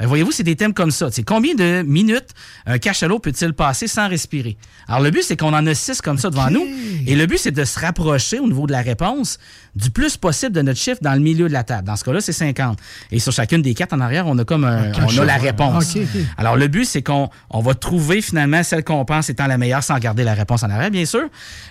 Euh, 0.00 0.06
Voyez-vous, 0.06 0.32
c'est 0.32 0.42
des 0.42 0.56
thèmes 0.56 0.74
comme 0.74 0.90
ça. 0.90 1.08
C'est 1.10 1.22
combien 1.22 1.54
de 1.54 1.82
minutes 1.82 2.28
un 2.66 2.78
cachalot 2.78 3.18
peut-il 3.18 3.52
passer 3.52 3.86
sans 3.88 4.08
respirer? 4.08 4.56
Alors, 4.88 5.00
le 5.00 5.10
but, 5.10 5.22
c'est 5.22 5.36
qu'on 5.36 5.52
en 5.54 5.66
a 5.66 5.74
six 5.74 6.00
comme 6.00 6.18
ça 6.18 6.30
devant 6.30 6.50
nous. 6.50 6.66
Et 7.06 7.16
le 7.16 7.26
but, 7.26 7.38
c'est 7.38 7.50
de 7.50 7.64
se 7.64 7.78
rapprocher 7.80 8.38
au 8.38 8.46
niveau 8.46 8.66
de 8.66 8.72
la 8.72 8.82
réponse 8.82 9.38
du 9.74 9.90
plus 9.90 10.16
possible 10.16 10.52
de 10.52 10.62
notre 10.62 10.78
chiffre 10.80 11.00
dans 11.02 11.12
le 11.12 11.20
milieu 11.20 11.48
de 11.48 11.52
la 11.52 11.62
table. 11.64 11.86
Dans 11.86 11.96
ce 11.96 12.04
cas-là, 12.04 12.20
c'est 12.20 12.32
50. 12.32 12.78
Et 13.10 13.18
sur 13.18 13.32
chacune 13.32 13.62
des 13.62 13.74
cartes 13.74 13.92
en 13.92 14.00
arrière, 14.00 14.26
on 14.26 14.36
a 14.38 14.44
comme 14.44 14.64
un, 14.64 14.92
on 14.98 15.18
a 15.18 15.24
la 15.24 15.36
réponse. 15.36 15.96
Alors, 16.38 16.56
le 16.56 16.68
but, 16.68 16.84
c'est 16.84 17.02
qu'on 17.02 17.28
on 17.50 17.60
va 17.60 17.74
trouver 17.74 18.20
finalement 18.22 18.62
celle 18.62 18.84
qu'on 18.84 19.04
pense 19.04 19.28
étant 19.30 19.46
la 19.46 19.58
meilleure 19.58 19.82
sans 19.82 19.98
garder 19.98 20.24
la 20.24 20.34
réponse 20.34 20.62
en 20.62 20.70
arrière, 20.70 20.90
bien 20.90 21.04
sûr. 21.04 21.24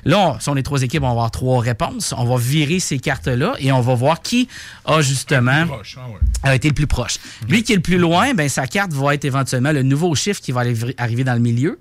Là, 0.03 0.19
on, 0.19 0.39
si 0.39 0.49
on 0.49 0.55
est 0.55 0.63
trois 0.63 0.81
équipes, 0.83 1.03
on 1.03 1.07
va 1.07 1.11
avoir 1.11 1.31
trois 1.31 1.61
réponses. 1.61 2.13
On 2.17 2.25
va 2.25 2.37
virer 2.37 2.79
ces 2.79 2.99
cartes-là 2.99 3.53
et 3.59 3.71
on 3.71 3.81
va 3.81 3.95
voir 3.95 4.21
qui 4.21 4.47
a 4.85 5.01
justement 5.01 5.65
Proche, 5.67 5.97
ah 5.99 6.07
ouais. 6.09 6.49
a 6.49 6.55
été 6.55 6.67
le 6.67 6.73
plus 6.73 6.87
proche. 6.87 7.17
Lui 7.49 7.63
qui 7.63 7.73
est 7.73 7.77
le 7.77 7.81
plus 7.81 7.97
loin, 7.97 8.14
ben, 8.35 8.49
sa 8.49 8.67
carte 8.67 8.93
va 8.93 9.13
être 9.13 9.25
éventuellement 9.25 9.71
le 9.71 9.83
nouveau 9.83 10.13
chiffre 10.15 10.41
qui 10.41 10.51
va 10.51 10.63
arriver 10.97 11.23
dans 11.23 11.33
le 11.33 11.39
milieu. 11.39 11.77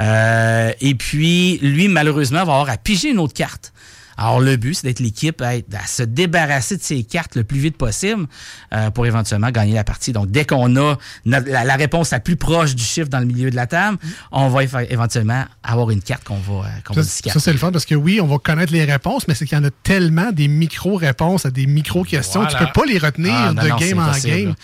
Euh, 0.00 0.72
et 0.80 0.94
puis, 0.94 1.58
lui, 1.62 1.88
malheureusement, 1.88 2.44
va 2.44 2.52
avoir 2.52 2.70
à 2.70 2.76
piger 2.76 3.10
une 3.10 3.18
autre 3.18 3.34
carte. 3.34 3.72
Alors, 4.16 4.40
le 4.40 4.56
but, 4.56 4.74
c'est 4.74 4.86
d'être 4.86 5.00
l'équipe 5.00 5.40
à, 5.42 5.56
être- 5.56 5.74
à 5.74 5.86
se 5.86 6.02
débarrasser 6.02 6.76
de 6.76 6.82
ces 6.82 7.02
cartes 7.04 7.34
le 7.36 7.44
plus 7.44 7.58
vite 7.58 7.76
possible 7.76 8.26
euh, 8.74 8.90
pour 8.90 9.06
éventuellement 9.06 9.50
gagner 9.50 9.74
la 9.74 9.84
partie. 9.84 10.12
Donc, 10.12 10.30
dès 10.30 10.44
qu'on 10.44 10.76
a 10.76 10.96
notre- 11.24 11.48
la, 11.48 11.64
la 11.64 11.76
réponse 11.76 12.10
la 12.10 12.20
plus 12.20 12.36
proche 12.36 12.74
du 12.74 12.82
chiffre 12.82 13.08
dans 13.08 13.20
le 13.20 13.26
milieu 13.26 13.50
de 13.50 13.56
la 13.56 13.66
table, 13.66 13.98
on 14.30 14.48
va 14.48 14.64
éventuellement 14.64 15.44
avoir 15.62 15.90
une 15.90 16.02
carte 16.02 16.24
qu'on 16.24 16.36
va, 16.36 16.66
euh, 16.66 16.68
qu'on 16.86 16.94
va 16.94 17.02
Ça, 17.02 17.08
discarter. 17.08 17.38
ça, 17.38 17.44
c'est 17.44 17.52
le 17.52 17.58
fun 17.58 17.72
parce 17.72 17.84
que 17.86 17.94
oui, 17.94 18.20
on 18.20 18.26
va 18.26 18.38
connaître 18.38 18.72
les 18.72 18.84
réponses, 18.84 19.26
mais 19.28 19.34
c'est 19.34 19.46
qu'il 19.46 19.56
y 19.56 19.60
en 19.60 19.64
a 19.64 19.70
tellement 19.82 20.30
des 20.32 20.48
micro-réponses 20.48 21.46
à 21.46 21.50
des 21.50 21.66
micro-questions. 21.66 22.42
Voilà. 22.42 22.58
Tu 22.58 22.64
peux 22.64 22.72
pas 22.72 22.86
les 22.86 22.98
retenir 22.98 23.32
Ah, 23.34 23.52
non, 23.52 23.62
de 23.62 23.68
non, 23.68 23.76
game 23.76 23.98
en 23.98 24.12
game. 24.18 24.54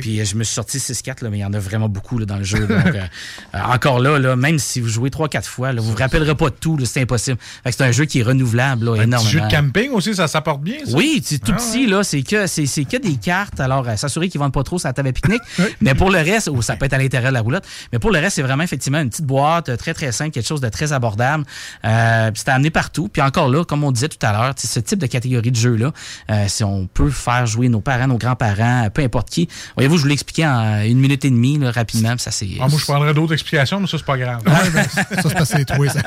Puis 0.00 0.20
euh, 0.20 0.24
je 0.24 0.34
me 0.36 0.44
suis 0.44 0.54
sorti 0.54 0.78
6-4, 0.78 1.22
là, 1.24 1.30
mais 1.30 1.38
il 1.38 1.42
y 1.42 1.44
en 1.44 1.52
a 1.52 1.58
vraiment 1.58 1.88
beaucoup 1.88 2.18
là, 2.18 2.26
dans 2.26 2.36
le 2.36 2.44
jeu. 2.44 2.60
donc, 2.66 2.86
euh, 2.86 3.06
encore 3.54 4.00
là, 4.00 4.18
là, 4.18 4.36
même 4.36 4.58
si 4.58 4.80
vous 4.80 4.88
jouez 4.88 5.10
3-4 5.10 5.44
fois, 5.44 5.72
là, 5.72 5.80
vous 5.80 5.90
vous 5.92 5.96
rappellerez 5.96 6.34
pas 6.34 6.50
de 6.50 6.54
tout, 6.54 6.78
c'est 6.84 7.02
impossible. 7.02 7.38
Fait 7.64 7.70
que 7.70 7.76
c'est 7.76 7.84
un 7.84 7.92
jeu 7.92 8.04
qui 8.04 8.20
est 8.20 8.22
renouvelable 8.22 8.87
là, 8.94 9.02
Un 9.02 9.10
petit 9.10 9.28
jeu 9.28 9.40
de 9.40 9.50
camping 9.50 9.90
aussi, 9.92 10.14
ça 10.14 10.28
s'apporte 10.28 10.62
bien, 10.62 10.78
ça? 10.84 10.96
Oui, 10.96 11.22
c'est 11.24 11.38
tout 11.38 11.52
Ah, 11.54 11.60
petit, 11.60 11.86
là, 11.86 12.02
c'est 12.02 12.22
que, 12.22 12.46
c'est, 12.46 12.66
c'est 12.66 12.84
que 12.84 12.96
des 12.96 13.16
cartes. 13.16 13.60
Alors, 13.60 13.88
euh, 13.88 13.96
s'assurer 13.96 14.28
qu'ils 14.28 14.40
vendent 14.40 14.52
pas 14.52 14.62
trop 14.62 14.78
sur 14.78 14.88
la 14.88 14.92
table 14.92 15.08
à 15.08 15.12
pique-nique. 15.12 15.42
mais 15.80 15.94
pour 15.94 16.10
le 16.10 16.18
reste, 16.18 16.48
ou 16.48 16.62
ça 16.62 16.76
peut 16.76 16.86
être 16.86 16.92
à 16.94 16.98
l'intérieur 16.98 17.30
de 17.30 17.34
la 17.34 17.40
roulotte, 17.40 17.64
mais 17.92 17.98
pour 17.98 18.10
le 18.10 18.18
reste, 18.18 18.36
c'est 18.36 18.42
vraiment 18.42 18.62
effectivement 18.62 19.00
une 19.00 19.10
petite 19.10 19.26
boîte 19.26 19.68
euh, 19.68 19.76
très, 19.76 19.94
très 19.94 20.12
simple, 20.12 20.30
quelque 20.30 20.46
chose 20.46 20.60
de 20.60 20.68
très 20.68 20.92
abordable. 20.92 21.44
Euh, 21.84 22.30
puis 22.30 22.42
c'est 22.44 22.50
à 22.50 22.54
amener 22.54 22.70
partout. 22.70 23.08
Puis 23.08 23.22
encore 23.22 23.48
là, 23.48 23.64
comme 23.64 23.84
on 23.84 23.92
disait 23.92 24.08
tout 24.08 24.24
à 24.24 24.32
l'heure, 24.32 24.54
ce 24.56 24.80
type 24.80 24.98
de 24.98 25.06
catégorie 25.06 25.50
de 25.50 25.56
jeu-là, 25.56 25.92
euh, 26.30 26.44
si 26.48 26.64
on 26.64 26.86
peut 26.86 27.10
faire 27.10 27.46
jouer 27.46 27.68
nos 27.68 27.80
parents, 27.80 28.06
nos 28.06 28.18
grands-parents, 28.18 28.88
peu 28.92 29.02
importe 29.02 29.30
qui. 29.30 29.48
Voyez-vous, 29.76 29.96
je 29.96 30.02
vous 30.02 30.08
l'ai 30.08 30.14
expliqué 30.14 30.46
en 30.46 30.80
une 30.82 30.98
minute 30.98 31.24
et 31.24 31.30
demie, 31.30 31.58
là, 31.58 31.70
rapidement. 31.70 32.16
ça, 32.18 32.30
c'est. 32.30 32.48
Ah, 32.60 32.68
moi, 32.68 32.78
je 32.78 32.84
prendrais 32.84 33.14
d'autres 33.14 33.32
explications, 33.32 33.80
mais 33.80 33.86
ça, 33.86 33.98
c'est 33.98 34.06
pas 34.06 34.18
grave. 34.18 34.42
Ouais, 34.48 34.70
ben, 34.70 34.82
ça, 34.88 35.04
c'est 35.08 35.34
parce 35.34 35.50
que 35.50 35.58
c'est 35.58 35.64
toi, 35.64 35.88
ça. 35.88 36.00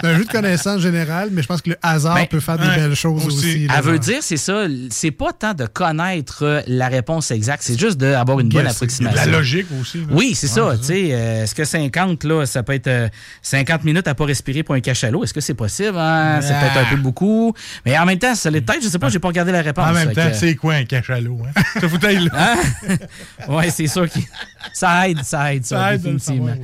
C'est 0.00 0.06
un 0.06 0.16
jeu 0.18 0.24
de 0.24 0.30
connaissance 0.30 0.80
générale, 0.80 1.30
mais 1.32 1.40
je 1.42 1.46
pense 1.46 1.62
que 1.62 1.70
le 1.70 1.76
hasard 1.82 1.99
Ben, 2.04 2.26
peut 2.26 2.40
faire 2.40 2.58
des 2.58 2.66
belles 2.66 2.94
choses 2.94 3.26
aussi. 3.26 3.66
là. 3.66 3.74
Elle 3.78 3.84
veut 3.84 3.98
dire, 3.98 4.18
c'est 4.22 4.36
ça, 4.36 4.64
c'est 4.90 5.10
pas 5.10 5.32
tant 5.32 5.54
de 5.54 5.66
connaître 5.66 6.44
euh, 6.44 6.60
la 6.66 6.88
réponse 6.88 7.30
exacte, 7.30 7.62
c'est 7.64 7.78
juste 7.78 7.96
d'avoir 7.98 8.40
une 8.40 8.48
bonne 8.48 8.66
approximation. 8.66 9.16
La 9.16 9.26
logique 9.26 9.66
aussi. 9.80 9.98
là. 9.98 10.04
Oui, 10.10 10.34
c'est 10.34 10.46
Ouais, 10.60 10.72
ça. 10.72 10.78
Tu 10.78 10.84
sais, 10.84 11.08
euh, 11.12 11.42
est-ce 11.44 11.54
que 11.54 11.64
50, 11.64 12.24
là, 12.24 12.46
ça 12.46 12.62
peut 12.62 12.74
être 12.74 12.86
euh, 12.88 13.08
50 13.42 13.84
minutes 13.84 14.08
à 14.08 14.14
pas 14.14 14.24
respirer 14.24 14.62
pour 14.62 14.74
un 14.74 14.80
cachalot? 14.80 15.24
Est-ce 15.24 15.34
que 15.34 15.40
c'est 15.40 15.54
possible? 15.54 15.96
hein? 15.98 16.40
C'est 16.42 16.52
Ah. 16.54 16.60
peut-être 16.60 16.86
un 16.86 16.90
peu 16.90 16.96
beaucoup. 17.00 17.54
Mais 17.86 17.98
en 17.98 18.06
même 18.06 18.18
temps, 18.18 18.34
ça 18.34 18.50
l'est 18.50 18.60
peut-être, 18.60 18.82
je 18.82 18.88
sais 18.88 18.98
pas, 18.98 19.08
j'ai 19.08 19.18
pas 19.18 19.28
regardé 19.28 19.52
la 19.52 19.62
réponse. 19.62 19.86
En 19.88 19.92
même 19.92 20.12
temps, 20.12 20.28
que- 20.30 20.36
c'est 20.36 20.54
quoi 20.54 20.74
un 20.74 20.84
cachalot? 20.84 21.38
Hein? 21.46 21.62
Ça 21.80 21.88
foutait 21.88 22.14
là. 22.14 22.30
Hein? 22.88 22.96
ouais, 23.48 23.70
c'est 23.70 23.86
sûr 23.86 24.08
que 24.10 24.18
ça 24.72 25.08
aide, 25.08 25.22
ça 25.24 25.54
aide, 25.54 25.64
ça, 25.64 25.76
Ça 25.76 25.94
aide 25.94 26.02
définitivement. 26.02 26.54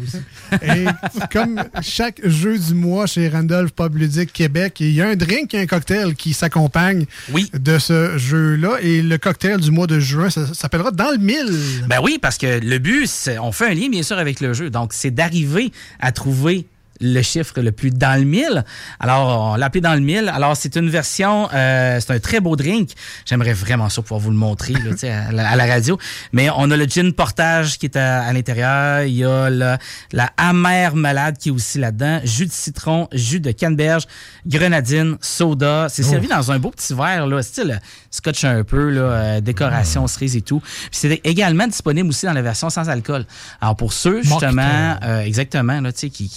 Et 0.62 0.85
comme 1.33 1.62
chaque 1.83 2.20
jeu 2.27 2.59
du 2.59 2.75
mois 2.75 3.07
chez 3.07 3.29
Randolph 3.29 3.72
Pub 3.72 3.96
Ludique 3.96 4.33
Québec, 4.33 4.77
il 4.81 4.92
y 4.92 5.03
a 5.03 5.09
un 5.09 5.16
drink 5.26 5.54
et 5.54 5.60
un 5.60 5.66
cocktail 5.66 6.14
qui 6.14 6.32
s'accompagnent 6.32 7.06
de 7.52 7.78
ce 7.78 8.16
jeu-là. 8.16 8.78
Et 8.80 9.02
le 9.02 9.18
cocktail 9.18 9.60
du 9.60 9.70
mois 9.70 9.86
de 9.86 9.98
juin, 10.00 10.30
ça, 10.30 10.46
ça 10.46 10.54
s'appellera 10.54 10.90
Dans 10.90 11.10
le 11.10 11.18
mille. 11.18 11.84
Ben 11.88 11.98
oui, 12.02 12.18
parce 12.20 12.38
que 12.38 12.60
le 12.60 12.78
but, 12.78 13.10
on 13.40 13.52
fait 13.52 13.66
un 13.66 13.74
lien 13.74 13.88
bien 13.88 14.02
sûr 14.02 14.18
avec 14.18 14.40
le 14.40 14.52
jeu. 14.52 14.70
Donc, 14.70 14.92
c'est 14.92 15.10
d'arriver 15.10 15.72
à 16.00 16.12
trouver 16.12 16.66
le 17.00 17.22
chiffre 17.22 17.61
le 17.61 17.72
plus 17.72 17.90
dans 17.90 18.18
le 18.18 18.24
mille. 18.26 18.64
Alors, 19.00 19.52
on 19.52 19.56
l'a 19.56 19.66
appelé 19.66 19.80
dans 19.80 19.94
le 19.94 20.00
mille. 20.00 20.28
Alors, 20.35 20.56
c'est 20.56 20.76
une 20.76 20.88
version, 20.90 21.48
euh, 21.52 21.98
c'est 22.00 22.12
un 22.12 22.18
très 22.18 22.40
beau 22.40 22.56
drink. 22.56 22.90
J'aimerais 23.24 23.52
vraiment 23.52 23.88
ça 23.88 24.02
pouvoir 24.02 24.20
vous 24.20 24.30
le 24.30 24.37
montrer 24.37 24.72
là, 24.74 25.26
à, 25.28 25.32
la, 25.32 25.48
à 25.50 25.56
la 25.56 25.66
radio. 25.66 25.98
Mais 26.32 26.48
on 26.56 26.70
a 26.70 26.76
le 26.76 26.85
gin 26.87 27.12
portage 27.12 27.78
qui 27.78 27.87
est 27.87 27.96
à, 27.96 28.22
à 28.22 28.32
l'intérieur. 28.32 29.02
Il 29.04 29.14
y 29.14 29.24
a 29.24 29.50
le- 29.50 29.76
la 30.12 30.30
amère 30.37 30.94
malade 30.96 31.37
qui 31.38 31.48
est 31.48 31.52
aussi 31.52 31.78
là-dedans. 31.78 32.20
Jus 32.24 32.46
de 32.46 32.52
citron, 32.52 33.09
jus 33.12 33.40
de 33.40 33.50
canneberge, 33.52 34.04
grenadine, 34.46 35.16
soda. 35.20 35.88
C'est 35.90 36.04
Oh. 36.06 36.11
servi 36.11 36.28
dans 36.28 36.52
un 36.52 36.59
beau 36.59 36.70
petit 36.70 36.94
verre, 36.94 37.26
là, 37.26 37.42
style 37.42 37.80
scotch 38.11 38.44
un 38.44 38.64
peu, 38.64 38.90
là, 38.90 39.00
euh, 39.00 39.40
décoration, 39.40 40.06
cerise 40.06 40.37
et 40.37 40.40
tout. 40.42 40.61
Puis 40.61 40.88
c'est 40.92 41.20
également 41.24 41.66
disponible 41.66 42.09
aussi 42.09 42.24
dans 42.26 42.32
la 42.32 42.42
version 42.42 42.70
sans 42.70 42.88
alcool. 42.88 43.26
Alors 43.61 43.76
pour 43.76 43.92
ceux, 43.92 44.22
justement, 44.22 44.96
euh, 45.02 45.20
exactement, 45.20 45.80
là, 45.80 45.92
tu 45.92 45.98
sais, 46.00 46.11
qui, 46.11 46.28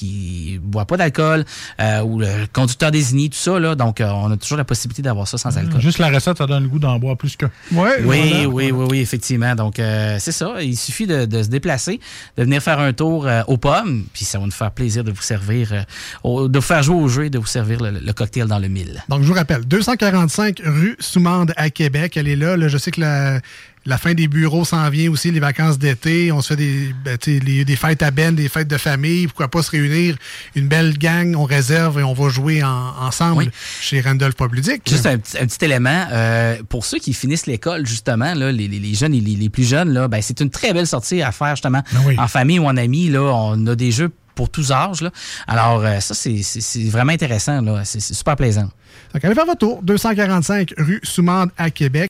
boit 0.58 0.86
pas 0.86 0.98
d'alcool, 0.98 1.46
euh, 1.80 2.02
ou 2.02 2.20
le 2.20 2.28
conducteur 2.52 2.92
désigné, 2.92 3.30
tout 3.30 3.38
ça, 3.38 3.60
là, 3.60 3.76
donc 3.76 4.02
euh, 4.02 4.10
on 4.10 4.32
a 4.32 4.38
toujours 4.38 4.58
la 4.58 4.64
possibilité 4.64 5.02
d'avoir 5.02 5.28
ça 5.28 5.38
sans 5.38 5.56
alcool. 5.58 5.80
Juste 5.82 6.00
la 6.00 6.10
recette, 6.10 6.38
ça 6.38 6.48
donne 6.48 6.64
le 6.64 6.70
goût 6.70 6.80
d'en 6.80 6.98
boire 6.98 7.18
plus 7.18 7.36
que. 7.36 7.46
Ouais, 7.72 8.02
Oui, 8.04 8.46
oui, 8.48 8.72
oui, 8.72 8.86
oui, 8.90 9.00
effectivement. 9.00 9.54
Donc, 9.56 9.80
euh, 9.80 10.18
c'est 10.20 10.32
ça. 10.32 10.56
Il 10.62 10.76
suffit 10.78 11.06
de, 11.08 11.26
de 11.26 11.44
se 11.44 11.50
déplacer, 11.50 12.00
de 12.38 12.44
venir 12.44 12.62
faire 12.62 12.80
un 12.80 12.94
tour 12.94 13.28
euh, 13.28 13.42
aux 13.48 13.58
pommes, 13.58 14.06
puis 14.14 14.26
ça 14.26 14.40
va 14.40 14.46
nous 14.46 14.52
faire 14.52 14.72
plaisir 14.72 15.04
de 15.04 15.12
vous 15.12 15.22
servir, 15.22 15.74
euh, 15.74 15.82
au- 16.24 16.48
de 16.48 16.58
vous 16.60 16.66
faire 16.66 16.82
jouer 16.84 16.96
au 16.96 17.08
jeu 17.08 17.26
et 17.26 17.30
de 17.30 17.38
vous 17.38 17.46
servir 17.46 17.82
le, 17.82 17.92
le 17.92 18.14
cocktail 18.14 18.48
dans 18.48 18.60
le 18.60 18.68
mille. 18.68 19.04
Donc, 19.10 19.22
je 19.24 19.28
vous 19.28 19.34
rappelle, 19.34 19.66
245 19.66 20.62
rue 20.66 20.96
Soumande 21.00 21.54
à 21.58 21.70
Québec. 21.70 22.16
Elle 22.18 22.28
est 22.28 22.36
là. 22.36 22.56
Là, 22.58 22.68
je 22.68 22.78
sais 22.78 22.92
que 22.92 23.02
la, 23.02 23.40
la 23.86 23.98
fin 23.98 24.14
des 24.14 24.28
bureaux 24.28 24.66
s'en 24.66 24.90
vient 24.90 25.10
aussi, 25.10 25.32
les 25.32 25.40
vacances 25.40 25.80
d'été. 25.80 26.32
On 26.32 26.42
se 26.42 26.50
fait 26.50 26.56
des, 26.58 26.94
ben, 27.04 27.18
les- 27.26 27.66
des 27.66 27.76
fêtes 27.76 28.04
à 28.04 28.12
Ben, 28.12 28.36
des 28.36 28.50
fêtes 28.50 28.68
de 28.68 28.78
famille. 28.78 29.28
Pourquoi 29.28 29.48
pas 29.48 29.64
se 29.64 29.72
réunir 29.72 30.16
une 30.56 30.68
belle 30.68 30.98
gang, 30.98 31.36
on 31.36 31.44
réserve 31.46 32.00
et 32.00 32.04
on 32.04 32.14
va 32.14 32.30
jouer 32.30 32.62
en- 32.64 32.94
ensemble 33.00 33.52
chez 33.82 34.02
Randolph 34.02 34.36
Pub 34.36 34.54
Ludique. 34.54 34.84
Juste 34.88 35.06
un, 35.06 35.18
petit- 35.18 35.38
un 35.38 35.46
petit 35.48 35.66
élément, 35.66 36.06
euh, 36.12 36.58
pour 36.70 36.86
ceux 36.86 37.00
qui 37.00 37.14
finissent 37.14 37.48
l'école, 37.48 37.86
justement, 37.86 38.34
là, 38.34 38.52
les, 38.52 38.94
jeunes 38.94 39.14
et 39.14 39.22
les, 39.22 39.36
les 39.36 39.50
plus 39.50 39.68
jeunes, 39.68 39.90
là, 39.94 40.08
ben, 40.08 40.22
c'est 40.22 40.40
une 40.42 40.50
très 40.50 40.74
belle 40.74 40.88
sortie 40.88 41.22
à 41.22 41.32
faire, 41.32 41.56
justement, 41.56 41.82
en 42.18 42.28
famille 42.28 42.60
ou 42.60 42.66
en 42.66 42.78
amis. 42.78 43.10
Là, 43.10 43.22
on 43.22 43.66
a 43.68 43.76
des 43.76 43.92
jeux 43.92 44.12
pour 44.36 44.50
tous 44.50 44.72
âges. 44.72 45.02
Là. 45.02 45.12
Alors, 45.48 45.84
euh, 45.84 46.00
ça, 46.00 46.14
c'est- 46.14 46.90
vraiment 46.90 47.12
intéressant. 47.14 47.62
C'est 47.84 48.00
c'est 48.00 48.14
super 48.14 48.36
plaisant. 48.36 48.70
Donc, 49.14 49.26
allez 49.26 49.34
faire 49.36 49.46
votre 49.46 49.58
tour. 49.60 49.82
245 49.84 50.74
rue 50.78 51.00
Soumande 51.04 51.50
à 51.58 51.70
Québec. 51.72 52.10